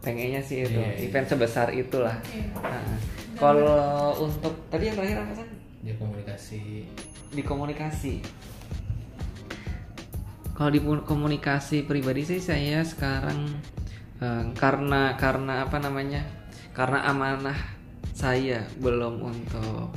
pengennya 0.00 0.40
sih 0.40 0.64
itu 0.64 0.80
yeah, 0.80 0.92
yeah. 0.96 1.04
event 1.04 1.28
sebesar 1.28 1.72
itulah 1.72 2.16
okay. 2.20 2.48
nah, 2.60 2.96
kalau 3.34 4.14
untuk 4.22 4.54
tadi 4.70 4.90
yang 4.90 4.96
terakhir 4.98 5.26
apa 5.26 5.32
sih? 5.34 5.46
Di 5.82 5.92
komunikasi. 5.98 6.62
Di 7.34 7.42
komunikasi. 7.42 8.14
Kalau 10.54 10.70
di 10.70 10.80
komunikasi 10.82 11.82
pribadi 11.82 12.22
sih 12.22 12.38
saya 12.38 12.86
sekarang 12.86 13.50
eh, 14.22 14.44
karena 14.54 15.18
karena 15.18 15.66
apa 15.66 15.82
namanya 15.82 16.22
karena 16.70 17.06
amanah 17.10 17.58
saya 18.14 18.62
belum 18.78 19.18
untuk 19.18 19.90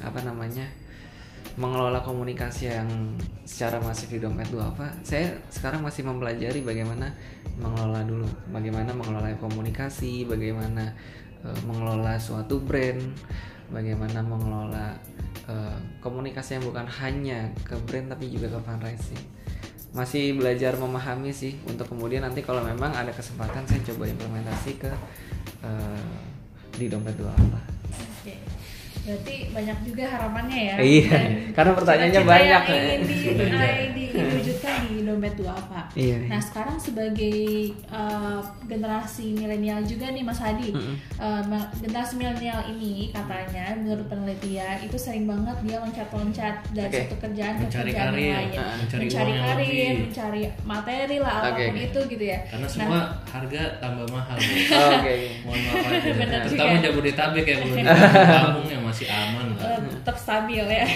apa 0.00 0.20
namanya 0.24 0.64
mengelola 1.54 2.02
komunikasi 2.02 2.66
yang 2.66 2.90
secara 3.46 3.78
masif 3.78 4.10
di 4.10 4.18
dompet 4.18 4.50
dua 4.50 4.74
apa? 4.74 4.90
Saya 5.06 5.38
sekarang 5.54 5.86
masih 5.86 6.02
mempelajari 6.02 6.66
bagaimana 6.66 7.14
mengelola 7.60 8.02
dulu 8.02 8.26
bagaimana 8.50 8.90
mengelola 8.90 9.30
komunikasi 9.38 10.26
bagaimana 10.26 10.90
eh, 11.44 11.60
mengelola 11.68 12.18
suatu 12.18 12.58
brand 12.58 13.04
bagaimana 13.70 14.24
mengelola 14.24 14.98
eh, 15.46 15.78
komunikasi 16.02 16.58
yang 16.58 16.64
bukan 16.66 16.88
hanya 17.04 17.52
ke 17.62 17.78
brand 17.86 18.10
tapi 18.10 18.32
juga 18.34 18.50
ke 18.50 18.58
fundraising 18.64 19.43
masih 19.94 20.34
belajar 20.34 20.74
memahami 20.74 21.30
sih 21.30 21.54
untuk 21.70 21.86
kemudian 21.86 22.26
nanti 22.26 22.42
kalau 22.42 22.66
memang 22.66 22.90
ada 22.90 23.14
kesempatan 23.14 23.62
saya 23.62 23.78
coba 23.94 24.10
implementasi 24.10 24.74
ke 24.82 24.90
eh, 25.62 26.18
di 26.74 26.90
dompet 26.90 27.14
dua 27.14 27.30
apa 27.30 27.60
Oke. 28.20 28.53
Berarti 29.04 29.34
banyak 29.50 29.78
juga 29.84 30.04
harapannya 30.08 30.58
ya. 30.64 30.74
Iya, 30.78 31.12
Dan 31.12 31.30
karena 31.52 31.72
pertanyaannya 31.72 32.12
cita-cita 32.14 32.32
banyak. 32.34 32.62
Yang 32.64 32.80
ingin 32.80 33.00
di, 33.02 33.16
eh, 33.52 33.84
di- 33.90 34.02
diwujudkan 34.14 34.74
di 34.86 34.96
dompet 35.02 35.34
dua 35.34 35.52
apa. 35.52 35.80
Iya. 35.92 36.16
Nah 36.24 36.40
sekarang 36.40 36.76
sebagai 36.78 37.38
uh, 37.88 38.38
generasi 38.64 39.34
milenial 39.34 39.82
juga 39.82 40.08
nih 40.08 40.22
Mas 40.22 40.38
Hadi, 40.38 40.70
Mm-mm. 40.70 40.94
uh, 41.16 41.42
ma- 41.44 41.68
generasi 41.76 42.14
milenial 42.14 42.64
ini 42.70 43.10
katanya 43.10 43.74
menurut 43.74 44.06
penelitian 44.06 44.78
itu 44.80 44.96
sering 44.96 45.26
banget 45.26 45.56
dia 45.62 45.76
loncat-loncat 45.78 46.54
dari 46.70 46.88
Oke. 46.88 47.00
satu 47.04 47.16
kerjaan 47.20 47.54
ke 47.54 47.62
Mencari 47.64 47.90
kerjaan 47.90 48.08
karir, 48.08 48.22
yang 48.24 48.38
lain, 48.40 48.54
ah, 48.56 48.74
mencari 48.78 49.02
mencari 49.02 49.24
uang 49.24 49.34
yang 49.34 49.44
karir, 49.44 49.66
lebih. 49.66 49.94
mencari 50.00 50.42
materi 50.64 51.16
lah 51.18 51.34
apa 51.34 51.48
pun 51.50 51.74
oke. 51.74 51.82
itu 51.82 52.00
gitu 52.08 52.24
ya. 52.24 52.38
karena 52.46 52.62
Nah, 52.62 52.70
semua 52.70 53.00
harga 53.26 53.62
tambah 53.78 54.06
mahal. 54.08 54.36
Oh, 54.38 54.90
Oke. 54.94 55.14
mohon 55.42 55.60
maaf 55.60 55.84
aja 55.84 55.98
terutama 56.00 56.46
juga. 56.46 56.82
Jabodetabek 56.84 57.44
ya 57.44 57.56
belum 57.58 57.76
yang 58.74 58.83
masih 58.94 59.10
aman 59.10 59.46
lah 59.52 59.66
Eh, 59.74 59.78
tetap 59.90 60.16
stabil 60.16 60.62
ya. 60.62 60.86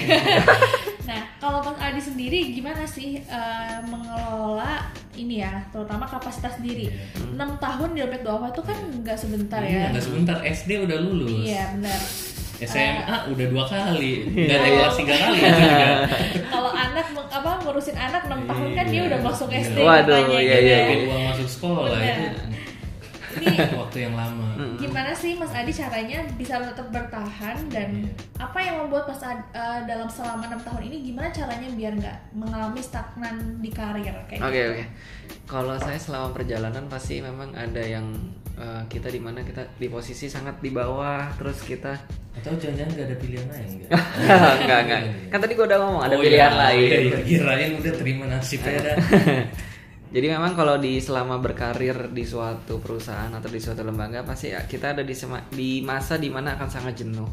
nah, 1.09 1.21
kalau 1.37 1.59
Mas 1.61 1.79
Adi 1.79 1.99
sendiri 1.99 2.55
gimana 2.55 2.87
sih 2.87 3.19
eh, 3.19 3.77
mengelola 3.83 4.87
ini 5.13 5.43
ya, 5.43 5.67
terutama 5.69 6.07
kapasitas 6.07 6.63
diri? 6.63 6.87
Iya. 6.87 7.35
6 7.35 7.59
tahun 7.59 7.89
di 7.91 7.99
dompet 8.01 8.23
Duafa 8.23 8.47
itu 8.49 8.63
kan 8.63 8.79
nggak 9.03 9.19
sebentar 9.19 9.59
Iya, 9.61 9.75
ya. 9.75 9.87
nggak 9.91 10.05
sebentar 10.05 10.37
SD 10.41 10.71
udah 10.87 10.99
lulus 11.01 11.43
Iya, 11.43 11.75
benar. 11.75 12.01
SMA 12.59 13.17
udah 13.31 13.47
dua 13.49 13.65
kali 13.67 14.15
Iya. 14.35 14.47
dan 14.51 14.59
kelas 14.69 14.95
tiga 14.95 15.15
kali 15.17 15.39
itu 15.39 15.47
juga 15.63 15.87
Kalau 16.55 16.71
anak 16.71 17.07
apa 17.15 17.51
ngurusin 17.63 17.95
anak 17.95 18.23
6 18.27 18.51
tahun 18.51 18.69
kan 18.75 18.87
dia 18.89 19.03
udah 19.07 19.19
masuk 19.23 19.49
SD 19.49 19.79
Waduh, 19.79 20.11
katanya 20.23 20.39
iya, 20.39 20.55
gitu 20.55 20.67
iya, 20.67 20.79
ya. 20.79 20.97
Uang 21.07 21.23
masuk 21.31 21.49
sekolah 21.49 21.87
Bener. 21.95 22.15
itu 22.19 22.27
Ini 23.41 23.57
waktu 23.81 23.99
yang 24.01 24.15
lama 24.15 24.47
gimana 24.77 25.11
sih 25.11 25.35
Mas 25.35 25.51
Adi 25.51 25.71
caranya 25.71 26.23
bisa 26.35 26.59
tetap 26.61 26.87
bertahan 26.89 27.57
dan 27.69 27.89
Iya. 27.99 28.11
apa 28.39 28.59
yang 28.59 28.75
membuat 28.81 29.07
Mas 29.07 29.21
Adi 29.21 29.43
eh, 29.53 29.81
dalam 29.85 30.07
selama 30.07 30.45
enam 30.45 30.61
tahun 30.61 30.83
ini 30.85 30.97
gimana 31.05 31.29
caranya 31.29 31.69
biar 31.71 31.93
nggak 31.95 32.17
mengalami 32.33 32.79
stagnan 32.79 33.35
di 33.59 33.69
karir 33.69 34.15
kayak 34.25 34.41
Oke 34.41 34.55
gitu? 34.55 34.71
oke. 34.73 34.85
Kalau 35.45 35.75
saya 35.77 35.97
selama 35.97 36.31
perjalanan 36.31 36.85
pasti 36.87 37.19
memang 37.19 37.51
ada 37.53 37.81
yang 37.81 38.05
eh, 38.55 38.83
kita 38.87 39.09
di 39.09 39.19
mana 39.19 39.41
kita 39.41 39.67
di 39.73 39.89
posisi 39.89 40.27
sangat 40.27 40.59
di 40.59 40.69
bawah, 40.69 41.33
terus 41.35 41.59
kita 41.61 41.97
atau 42.35 42.55
jangan-jangan 42.55 42.93
nggak 42.93 43.07
ada 43.07 43.17
pilihan 43.19 43.47
lain 43.49 43.69
nggak 43.79 43.91
enggak 44.63 44.79
enggak. 44.81 45.01
Kan 45.27 45.39
tadi 45.41 45.53
gua 45.53 45.67
udah 45.67 45.79
ngomong 45.81 46.03
ada 46.05 46.15
Oh, 46.15 46.21
pilihan 46.21 46.39
iya, 46.49 46.61
lain. 46.61 46.79
iya, 46.79 46.99
iya. 47.01 47.19
kirain 47.21 47.71
udah 47.75 47.93
terima 47.95 48.25
nasib 48.27 48.61
ya 48.61 48.79
dah. 48.79 48.97
Jadi 50.09 50.27
memang 50.33 50.57
kalau 50.57 50.81
di 50.81 50.97
selama 50.97 51.37
berkarir 51.37 52.09
di 52.17 52.25
suatu 52.25 52.81
perusahaan 52.81 53.29
atau 53.29 53.49
di 53.53 53.61
suatu 53.61 53.85
lembaga 53.85 54.25
pasti 54.25 54.49
kita 54.57 54.97
ada 54.97 55.05
di 55.05 55.13
sema- 55.13 55.45
di 55.53 55.85
masa 55.85 56.17
di 56.17 56.33
mana 56.33 56.57
akan 56.57 56.69
sangat 56.69 57.05
jenuh. 57.05 57.29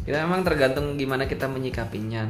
Kita 0.00 0.22
memang 0.24 0.46
tergantung 0.46 0.96
gimana 0.96 1.28
kita 1.28 1.44
menyikapinya. 1.50 2.24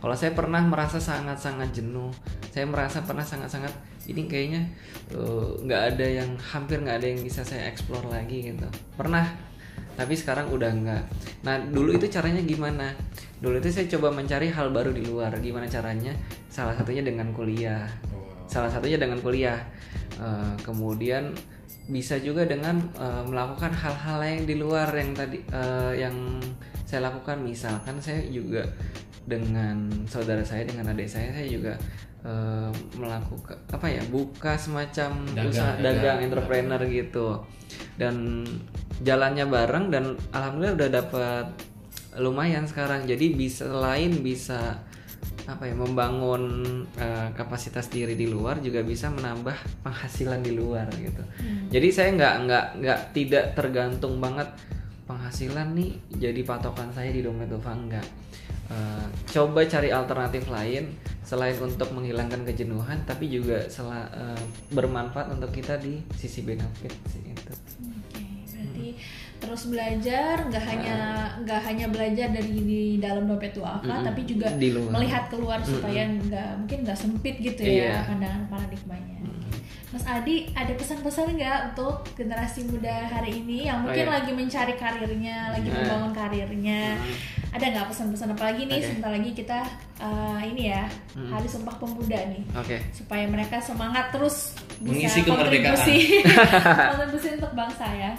Kalau 0.00 0.16
saya 0.16 0.32
pernah 0.34 0.64
merasa 0.64 0.98
sangat-sangat 0.98 1.70
jenuh, 1.70 2.10
saya 2.50 2.64
merasa 2.66 3.04
pernah 3.04 3.22
sangat-sangat 3.22 3.70
ini 4.08 4.26
kayaknya 4.26 4.64
eh, 5.14 5.48
nggak 5.62 5.82
ada 5.94 6.06
yang 6.08 6.30
hampir 6.40 6.82
nggak 6.82 6.98
ada 6.98 7.06
yang 7.06 7.20
bisa 7.22 7.46
saya 7.46 7.70
explore 7.70 8.10
lagi 8.10 8.42
gitu. 8.42 8.66
Pernah, 8.96 9.28
tapi 9.94 10.18
sekarang 10.18 10.50
udah 10.50 10.70
nggak. 10.72 11.04
Nah 11.46 11.62
dulu 11.68 11.94
itu 11.94 12.10
caranya 12.10 12.42
gimana? 12.42 12.90
Dulu 13.38 13.62
itu 13.62 13.70
saya 13.70 13.86
coba 13.86 14.10
mencari 14.10 14.50
hal 14.50 14.74
baru 14.74 14.90
di 14.90 15.06
luar. 15.06 15.30
Gimana 15.38 15.70
caranya? 15.70 16.10
Salah 16.50 16.74
satunya 16.74 17.06
dengan 17.06 17.30
kuliah 17.30 17.86
salah 18.48 18.72
satunya 18.72 18.98
dengan 18.98 19.20
kuliah. 19.20 19.60
Eh, 20.18 20.54
kemudian 20.66 21.30
bisa 21.88 22.20
juga 22.20 22.44
dengan 22.44 22.76
eh, 23.00 23.22
melakukan 23.24 23.72
hal-hal 23.72 24.20
yang 24.24 24.42
di 24.44 24.54
luar 24.60 24.88
yang 24.92 25.12
tadi 25.16 25.38
eh, 25.48 25.92
yang 26.00 26.16
saya 26.84 27.08
lakukan. 27.08 27.40
Misalkan 27.44 28.00
saya 28.00 28.24
juga 28.28 28.64
dengan 29.28 29.92
saudara 30.08 30.40
saya 30.40 30.64
dengan 30.64 30.88
adik 30.96 31.08
saya 31.08 31.28
saya 31.32 31.48
juga 31.48 31.76
eh, 32.24 32.70
melakukan 32.96 33.56
apa 33.72 33.86
ya 33.88 34.02
buka 34.08 34.56
semacam 34.56 35.10
Dagang, 35.32 35.48
usaha 35.48 35.72
dagang. 35.78 35.84
dagang 35.84 36.18
entrepreneur 36.28 36.80
gitu. 36.88 37.28
Dan 38.00 38.44
jalannya 39.04 39.46
bareng 39.46 39.92
dan 39.92 40.16
alhamdulillah 40.32 40.76
udah 40.76 40.90
dapat 40.90 41.46
lumayan 42.18 42.64
sekarang. 42.66 43.06
Jadi 43.06 43.32
bisa 43.32 43.68
selain 43.68 44.12
bisa 44.20 44.82
apa 45.48 45.64
ya 45.64 45.72
membangun 45.72 46.44
eh, 47.00 47.32
kapasitas 47.32 47.88
diri 47.88 48.12
di 48.12 48.28
luar 48.28 48.60
juga 48.60 48.84
bisa 48.84 49.08
menambah 49.08 49.56
penghasilan 49.80 50.44
di 50.44 50.52
luar 50.52 50.92
gitu. 50.92 51.24
Jadi 51.72 51.88
saya 51.88 52.12
nggak 52.12 52.34
nggak 52.44 52.66
nggak 52.84 53.00
tidak 53.16 53.44
tergantung 53.56 54.20
banget 54.20 54.52
penghasilan 55.08 55.72
nih 55.72 55.96
jadi 56.20 56.44
patokan 56.44 56.92
saya 56.92 57.08
di 57.08 57.24
dompet 57.24 57.48
Dova 57.48 57.72
enggak 57.72 58.04
Eh, 58.68 59.06
coba 59.32 59.64
cari 59.64 59.88
alternatif 59.88 60.44
lain 60.52 60.92
selain 61.24 61.56
untuk 61.56 61.88
menghilangkan 61.88 62.44
kejenuhan 62.44 63.00
tapi 63.08 63.32
juga 63.32 63.64
eh, 63.64 64.42
bermanfaat 64.68 65.32
untuk 65.32 65.48
kita 65.56 65.80
di 65.80 66.04
sisi 66.12 66.44
benefit 66.44 66.92
sih 67.08 67.24
itu 67.32 67.48
berarti 67.48 67.97
terus 69.48 69.64
belajar 69.66 70.44
nggak 70.44 70.60
hanya 70.62 70.96
nggak 71.40 71.60
hanya 71.64 71.86
belajar 71.88 72.28
dari 72.28 72.52
di 72.52 72.82
dalam 72.96 73.24
dompet 73.24 73.50
itu 73.50 73.64
apa 73.64 73.80
Mm-mm. 73.88 74.04
tapi 74.04 74.20
juga 74.22 74.52
Di 74.52 74.68
luar. 74.70 74.92
melihat 74.92 75.24
keluar 75.26 75.58
supaya 75.62 76.04
nggak 76.04 76.50
mungkin 76.58 76.78
nggak 76.84 76.98
sempit 76.98 77.40
gitu 77.40 77.64
Iya. 77.64 77.96
ya 77.96 78.04
pandangan 78.04 78.44
paradigmanya. 78.46 79.16
Mas 79.88 80.04
Adi 80.04 80.44
ada 80.52 80.68
pesan-pesan 80.70 81.32
nggak 81.32 81.58
untuk 81.72 82.04
generasi 82.12 82.60
muda 82.62 83.08
hari 83.08 83.40
ini 83.40 83.64
yang 83.64 83.80
Oh, 83.80 83.88
mungkin 83.88 84.04
iya. 84.04 84.12
lagi 84.12 84.30
mencari 84.30 84.76
karirnya, 84.76 85.48
lagi 85.48 85.64
Nah. 85.64 85.80
membangun 85.80 86.12
karirnya? 86.12 86.82
Ada 87.48 87.64
nggak 87.72 87.86
pesan-pesan 87.88 88.36
apa 88.36 88.42
lagi 88.44 88.62
nih? 88.62 88.76
Oke. 88.76 88.84
Sebentar 88.84 89.10
lagi 89.10 89.30
kita 89.32 89.58
uh, 89.98 90.40
ini 90.44 90.68
ya 90.68 90.84
Hmm. 91.10 91.32
Hari 91.32 91.48
Sumpah 91.48 91.74
Pemuda 91.74 92.20
nih 92.28 92.44
oke 92.52 92.76
supaya 92.92 93.24
mereka 93.26 93.58
semangat 93.58 94.12
terus 94.12 94.52
bisa 94.78 94.92
Mengisi 95.08 95.20
kemerdekaan. 95.20 95.72
kontribusi 95.74 95.96
kontribusi 96.92 97.28
untuk 97.34 97.52
bangsa 97.52 97.86
ya. 97.90 98.12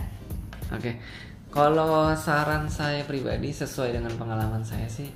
Oke, 0.69 1.01
kalau 1.49 2.13
saran 2.13 2.69
saya 2.69 3.01
pribadi 3.01 3.49
sesuai 3.49 3.97
dengan 3.97 4.13
pengalaman 4.13 4.62
saya 4.62 4.86
sih, 4.86 5.10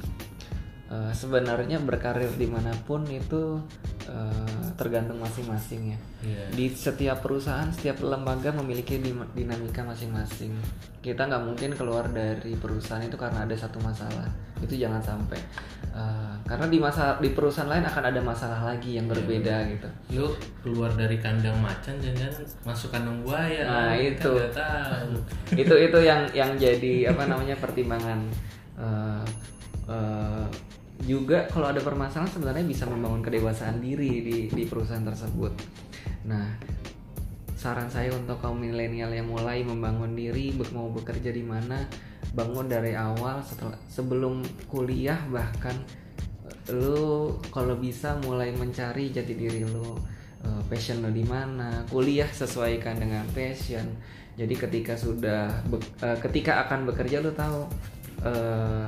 eh, 0.89 1.11
sebenarnya 1.13 1.77
berkarir 1.77 2.33
di 2.33 2.49
mana 2.49 2.73
pun 2.85 3.05
itu 3.05 3.61
eh, 4.03 4.67
tergantung 4.75 5.21
masing-masing 5.21 5.95
ya. 5.95 5.99
Iya. 6.25 6.43
Di 6.51 6.65
setiap 6.73 7.23
perusahaan, 7.23 7.69
setiap 7.71 8.03
lembaga 8.03 8.51
memiliki 8.51 8.99
dinamika 9.31 9.85
masing-masing. 9.85 10.51
Kita 10.99 11.29
nggak 11.29 11.43
mungkin 11.45 11.71
keluar 11.77 12.09
dari 12.11 12.57
perusahaan 12.57 12.99
itu 13.05 13.15
karena 13.15 13.45
ada 13.47 13.55
satu 13.55 13.79
masalah. 13.79 14.27
Itu 14.59 14.75
jangan 14.75 14.99
sampai. 14.99 15.39
Eh, 15.93 16.33
karena 16.49 16.65
di 16.73 16.81
masa 16.81 17.21
di 17.21 17.37
perusahaan 17.37 17.69
lain 17.69 17.85
akan 17.85 18.03
ada 18.09 18.17
masalah 18.17 18.65
lagi 18.65 18.97
yang 18.97 19.05
berbeda 19.05 19.61
gitu. 19.69 19.85
lu 20.17 20.25
keluar 20.65 20.89
dari 20.89 21.21
kandang 21.21 21.53
macan 21.61 21.93
jangan 22.01 22.33
masuk 22.65 22.89
kandang 22.89 23.21
buaya 23.21 23.61
Nah, 23.61 23.93
Kita 23.93 24.01
itu. 24.25 24.33
tahu 24.57 25.13
itu 25.61 25.75
itu 25.77 25.99
yang 26.01 26.25
yang 26.33 26.57
jadi 26.57 27.13
apa 27.13 27.29
namanya 27.29 27.53
pertimbangan 27.61 28.25
eh, 28.73 29.21
eh, 29.85 30.45
juga 31.05 31.45
kalau 31.45 31.69
ada 31.69 31.77
permasalahan 31.77 32.31
sebenarnya 32.31 32.65
bisa 32.65 32.89
membangun 32.89 33.21
kedewasaan 33.21 33.77
diri 33.77 34.25
di 34.25 34.37
di 34.49 34.63
perusahaan 34.65 35.05
tersebut. 35.05 35.53
Nah, 36.25 36.57
saran 37.63 37.87
saya 37.87 38.11
untuk 38.11 38.43
kaum 38.43 38.59
milenial 38.59 39.07
yang 39.15 39.31
mulai 39.31 39.63
membangun 39.63 40.11
diri 40.11 40.51
mau 40.75 40.91
bekerja 40.91 41.31
di 41.31 41.39
mana 41.39 41.87
bangun 42.35 42.67
dari 42.67 42.91
awal 42.91 43.39
setelah 43.39 43.79
sebelum 43.87 44.43
kuliah 44.67 45.15
bahkan 45.31 45.71
eh, 46.43 46.75
lu 46.75 47.39
kalau 47.55 47.79
bisa 47.79 48.19
mulai 48.19 48.51
mencari 48.51 49.15
jati 49.15 49.31
diri 49.31 49.63
lu 49.63 49.95
eh, 50.43 50.61
passion 50.67 50.99
lu 50.99 51.15
di 51.15 51.23
mana 51.23 51.87
kuliah 51.87 52.27
sesuaikan 52.27 52.99
dengan 52.99 53.23
passion. 53.31 53.87
Jadi 54.35 54.59
ketika 54.59 54.99
sudah 54.99 55.63
eh, 56.03 56.17
ketika 56.19 56.67
akan 56.67 56.83
bekerja 56.91 57.23
lu 57.23 57.31
tahu 57.31 57.63
eh, 58.27 58.87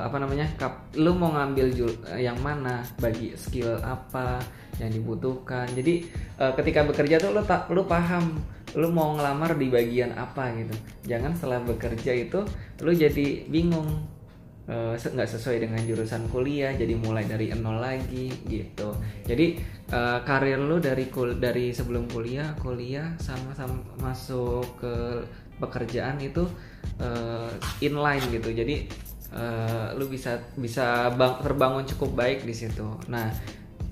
apa 0.00 0.16
namanya 0.20 0.44
kap, 0.60 0.92
lu 1.00 1.16
mau 1.16 1.32
ngambil 1.32 1.66
jul- 1.72 2.00
eh, 2.12 2.28
yang 2.28 2.36
mana 2.44 2.84
bagi 3.00 3.32
skill 3.36 3.76
apa 3.80 4.36
yang 4.80 4.92
dibutuhkan. 4.92 5.66
Jadi 5.72 6.04
eh, 6.40 6.52
ketika 6.56 6.84
bekerja 6.84 7.16
tuh 7.20 7.32
lu 7.32 7.42
tak 7.44 7.68
lu 7.72 7.84
paham 7.84 8.36
lu 8.76 8.92
mau 8.92 9.16
ngelamar 9.16 9.56
di 9.56 9.72
bagian 9.72 10.12
apa 10.12 10.52
gitu. 10.52 10.74
Jangan 11.08 11.32
setelah 11.32 11.64
bekerja 11.64 12.12
itu 12.12 12.44
lu 12.84 12.92
jadi 12.92 13.48
bingung 13.48 13.88
eh, 14.68 14.94
nggak 14.98 15.30
sesuai 15.30 15.64
dengan 15.64 15.80
jurusan 15.80 16.28
kuliah 16.28 16.76
jadi 16.76 16.92
mulai 16.98 17.24
dari 17.24 17.54
nol 17.56 17.80
lagi 17.80 18.28
gitu. 18.44 18.92
Jadi 19.24 19.56
eh, 19.88 20.18
karir 20.28 20.60
lu 20.60 20.76
dari 20.76 21.08
kul 21.08 21.40
dari 21.40 21.72
sebelum 21.72 22.04
kuliah 22.12 22.52
kuliah 22.60 23.16
sama 23.16 23.56
sama 23.56 23.80
masuk 23.96 24.66
ke 24.76 24.94
pekerjaan 25.56 26.20
itu 26.20 26.44
eh, 27.00 27.50
inline 27.80 28.28
gitu. 28.28 28.52
Jadi 28.52 28.76
eh, 29.32 29.88
lu 29.96 30.04
bisa 30.12 30.36
bisa 30.60 31.08
bang- 31.16 31.40
terbangun 31.40 31.88
cukup 31.88 32.12
baik 32.12 32.44
di 32.44 32.52
situ. 32.52 32.84
Nah 33.08 33.32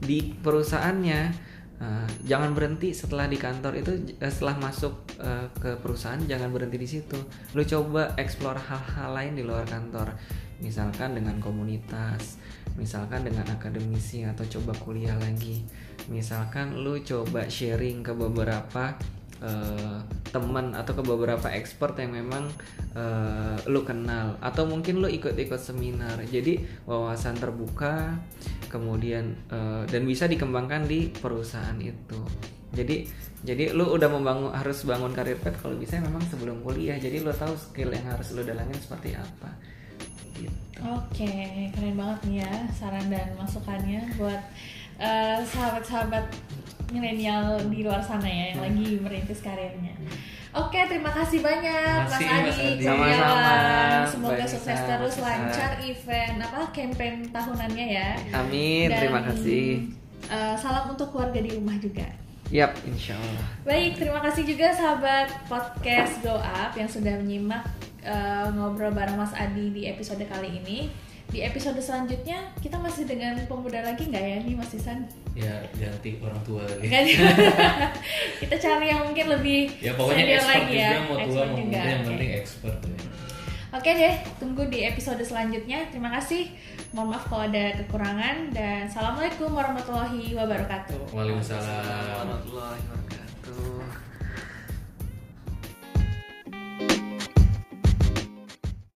di 0.00 0.34
perusahaannya 0.34 1.20
eh, 1.78 2.08
jangan 2.26 2.56
berhenti 2.56 2.94
setelah 2.94 3.28
di 3.30 3.38
kantor 3.38 3.78
itu 3.78 3.92
eh, 4.18 4.32
setelah 4.32 4.58
masuk 4.58 4.94
eh, 5.20 5.46
ke 5.58 5.76
perusahaan 5.78 6.20
jangan 6.24 6.50
berhenti 6.50 6.78
di 6.80 6.88
situ. 6.88 7.18
Lu 7.54 7.62
coba 7.62 8.14
explore 8.18 8.58
hal-hal 8.58 9.10
lain 9.14 9.32
di 9.38 9.42
luar 9.46 9.66
kantor. 9.66 10.14
Misalkan 10.62 11.18
dengan 11.18 11.36
komunitas 11.42 12.38
misalkan 12.74 13.22
dengan 13.22 13.46
akademisi 13.46 14.26
atau 14.26 14.42
coba 14.58 14.74
kuliah 14.82 15.14
lagi. 15.18 15.62
Misalkan 16.10 16.82
lu 16.82 16.98
coba 17.00 17.46
sharing 17.46 18.02
ke 18.02 18.12
beberapa 18.12 18.98
eh, 19.42 19.98
teman 20.30 20.74
atau 20.74 20.92
ke 20.98 21.02
beberapa 21.02 21.46
expert 21.50 21.98
yang 21.98 22.14
memang 22.14 22.50
eh, 22.94 23.56
lu 23.70 23.82
kenal 23.86 24.38
atau 24.42 24.66
mungkin 24.66 25.02
lu 25.02 25.08
ikut-ikut 25.10 25.58
seminar. 25.58 26.20
Jadi 26.26 26.62
wawasan 26.86 27.38
terbuka 27.38 28.18
kemudian 28.70 29.34
eh, 29.50 29.82
dan 29.86 30.02
bisa 30.06 30.26
dikembangkan 30.26 30.86
di 30.86 31.10
perusahaan 31.10 31.78
itu. 31.78 32.20
Jadi 32.74 33.06
jadi 33.44 33.76
lu 33.76 33.92
udah 33.92 34.08
membangun 34.08 34.50
harus 34.56 34.88
bangun 34.88 35.12
karir 35.12 35.36
pet 35.36 35.54
kalau 35.60 35.76
bisa 35.76 36.00
memang 36.00 36.24
sebelum 36.32 36.64
kuliah. 36.64 36.96
Jadi 36.96 37.20
lu 37.20 37.30
tahu 37.30 37.54
skill 37.54 37.92
yang 37.92 38.08
harus 38.08 38.32
lu 38.32 38.40
dalamin 38.40 38.74
seperti 38.80 39.14
apa. 39.14 39.50
Gitu. 40.34 40.80
Oke, 40.82 41.30
keren 41.70 41.94
banget 41.94 42.20
nih 42.26 42.36
ya 42.42 42.52
saran 42.74 43.06
dan 43.06 43.30
masukannya 43.38 44.00
buat 44.18 44.40
eh, 44.98 45.38
sahabat-sahabat 45.44 46.24
milenial 46.94 47.58
di 47.66 47.82
luar 47.82 47.98
sana 47.98 48.24
ya 48.24 48.54
yang 48.54 48.62
lagi 48.62 48.96
merintis 48.96 49.42
karirnya. 49.42 49.92
Oke, 50.54 50.78
terima 50.86 51.10
kasih 51.10 51.42
banyak 51.42 52.06
Makasih, 52.06 52.26
Mas 52.30 52.46
Mas 52.46 52.54
Adi. 52.54 52.78
Kurniawan. 52.78 53.10
Sama-sama, 53.10 54.06
Semoga 54.06 54.34
Mbak 54.38 54.48
sukses 54.48 54.80
terus 54.80 55.14
lancar 55.18 55.72
event 55.82 56.36
apa 56.40 56.60
campaign 56.70 57.14
tahunannya 57.28 57.86
ya. 57.90 58.10
amin 58.32 58.86
Dan, 58.86 58.96
terima 58.96 59.20
kasih 59.24 59.90
eh, 60.24 60.54
salam 60.54 60.84
untuk 60.88 61.10
keluarga 61.10 61.38
di 61.38 61.50
rumah 61.50 61.74
juga. 61.76 62.06
yap 62.48 62.70
insya 62.84 63.16
Allah 63.16 63.46
Baik, 63.64 63.98
terima 63.98 64.20
kasih 64.20 64.46
juga 64.46 64.70
sahabat 64.70 65.26
podcast 65.50 66.22
Go 66.22 66.38
Up 66.38 66.70
yang 66.72 66.86
sudah 66.86 67.18
menyimak 67.18 67.66
eh, 68.00 68.46
ngobrol 68.54 68.94
bareng 68.94 69.18
Mas 69.18 69.34
Adi 69.34 69.74
di 69.74 69.82
episode 69.84 70.22
kali 70.22 70.62
ini. 70.62 70.86
Di 71.30 71.42
episode 71.42 71.80
selanjutnya 71.82 72.52
kita 72.60 72.76
masih 72.78 73.04
dengan 73.08 73.38
pemuda 73.48 73.80
lagi 73.82 74.06
nggak 74.06 74.24
ya 74.24 74.38
nih 74.44 74.54
Mas 74.54 74.72
Isan? 74.74 75.08
ya 75.34 75.66
ganti 75.74 76.14
orang 76.22 76.38
tua 76.46 76.62
lagi 76.62 76.86
nih. 76.86 77.18
kita 78.46 78.54
cari 78.54 78.86
yang 78.94 79.02
mungkin 79.02 79.26
lebih 79.34 79.66
ya 79.82 79.90
pokoknya 79.98 80.22
senior 80.22 80.38
expert 80.38 80.54
lagi 80.54 80.74
ya. 80.78 80.90
mau 80.94 81.02
tua 81.02 81.22
Expert 81.26 81.50
mau 81.50 81.58
juga, 81.58 81.66
muda 81.66 81.82
yang 81.90 82.02
penting 82.06 82.30
expert 82.38 82.78
ya. 82.86 82.98
Oke 83.74 83.90
deh, 83.90 84.14
tunggu 84.38 84.62
di 84.70 84.86
episode 84.86 85.18
selanjutnya. 85.26 85.90
Terima 85.90 86.06
kasih. 86.14 86.46
Mohon 86.94 87.18
maaf 87.18 87.26
kalau 87.26 87.50
ada 87.50 87.74
kekurangan 87.82 88.54
dan 88.54 88.86
assalamualaikum 88.86 89.50
warahmatullahi 89.50 90.30
wabarakatuh. 90.30 91.10
Waalaikumsalam 91.10 92.38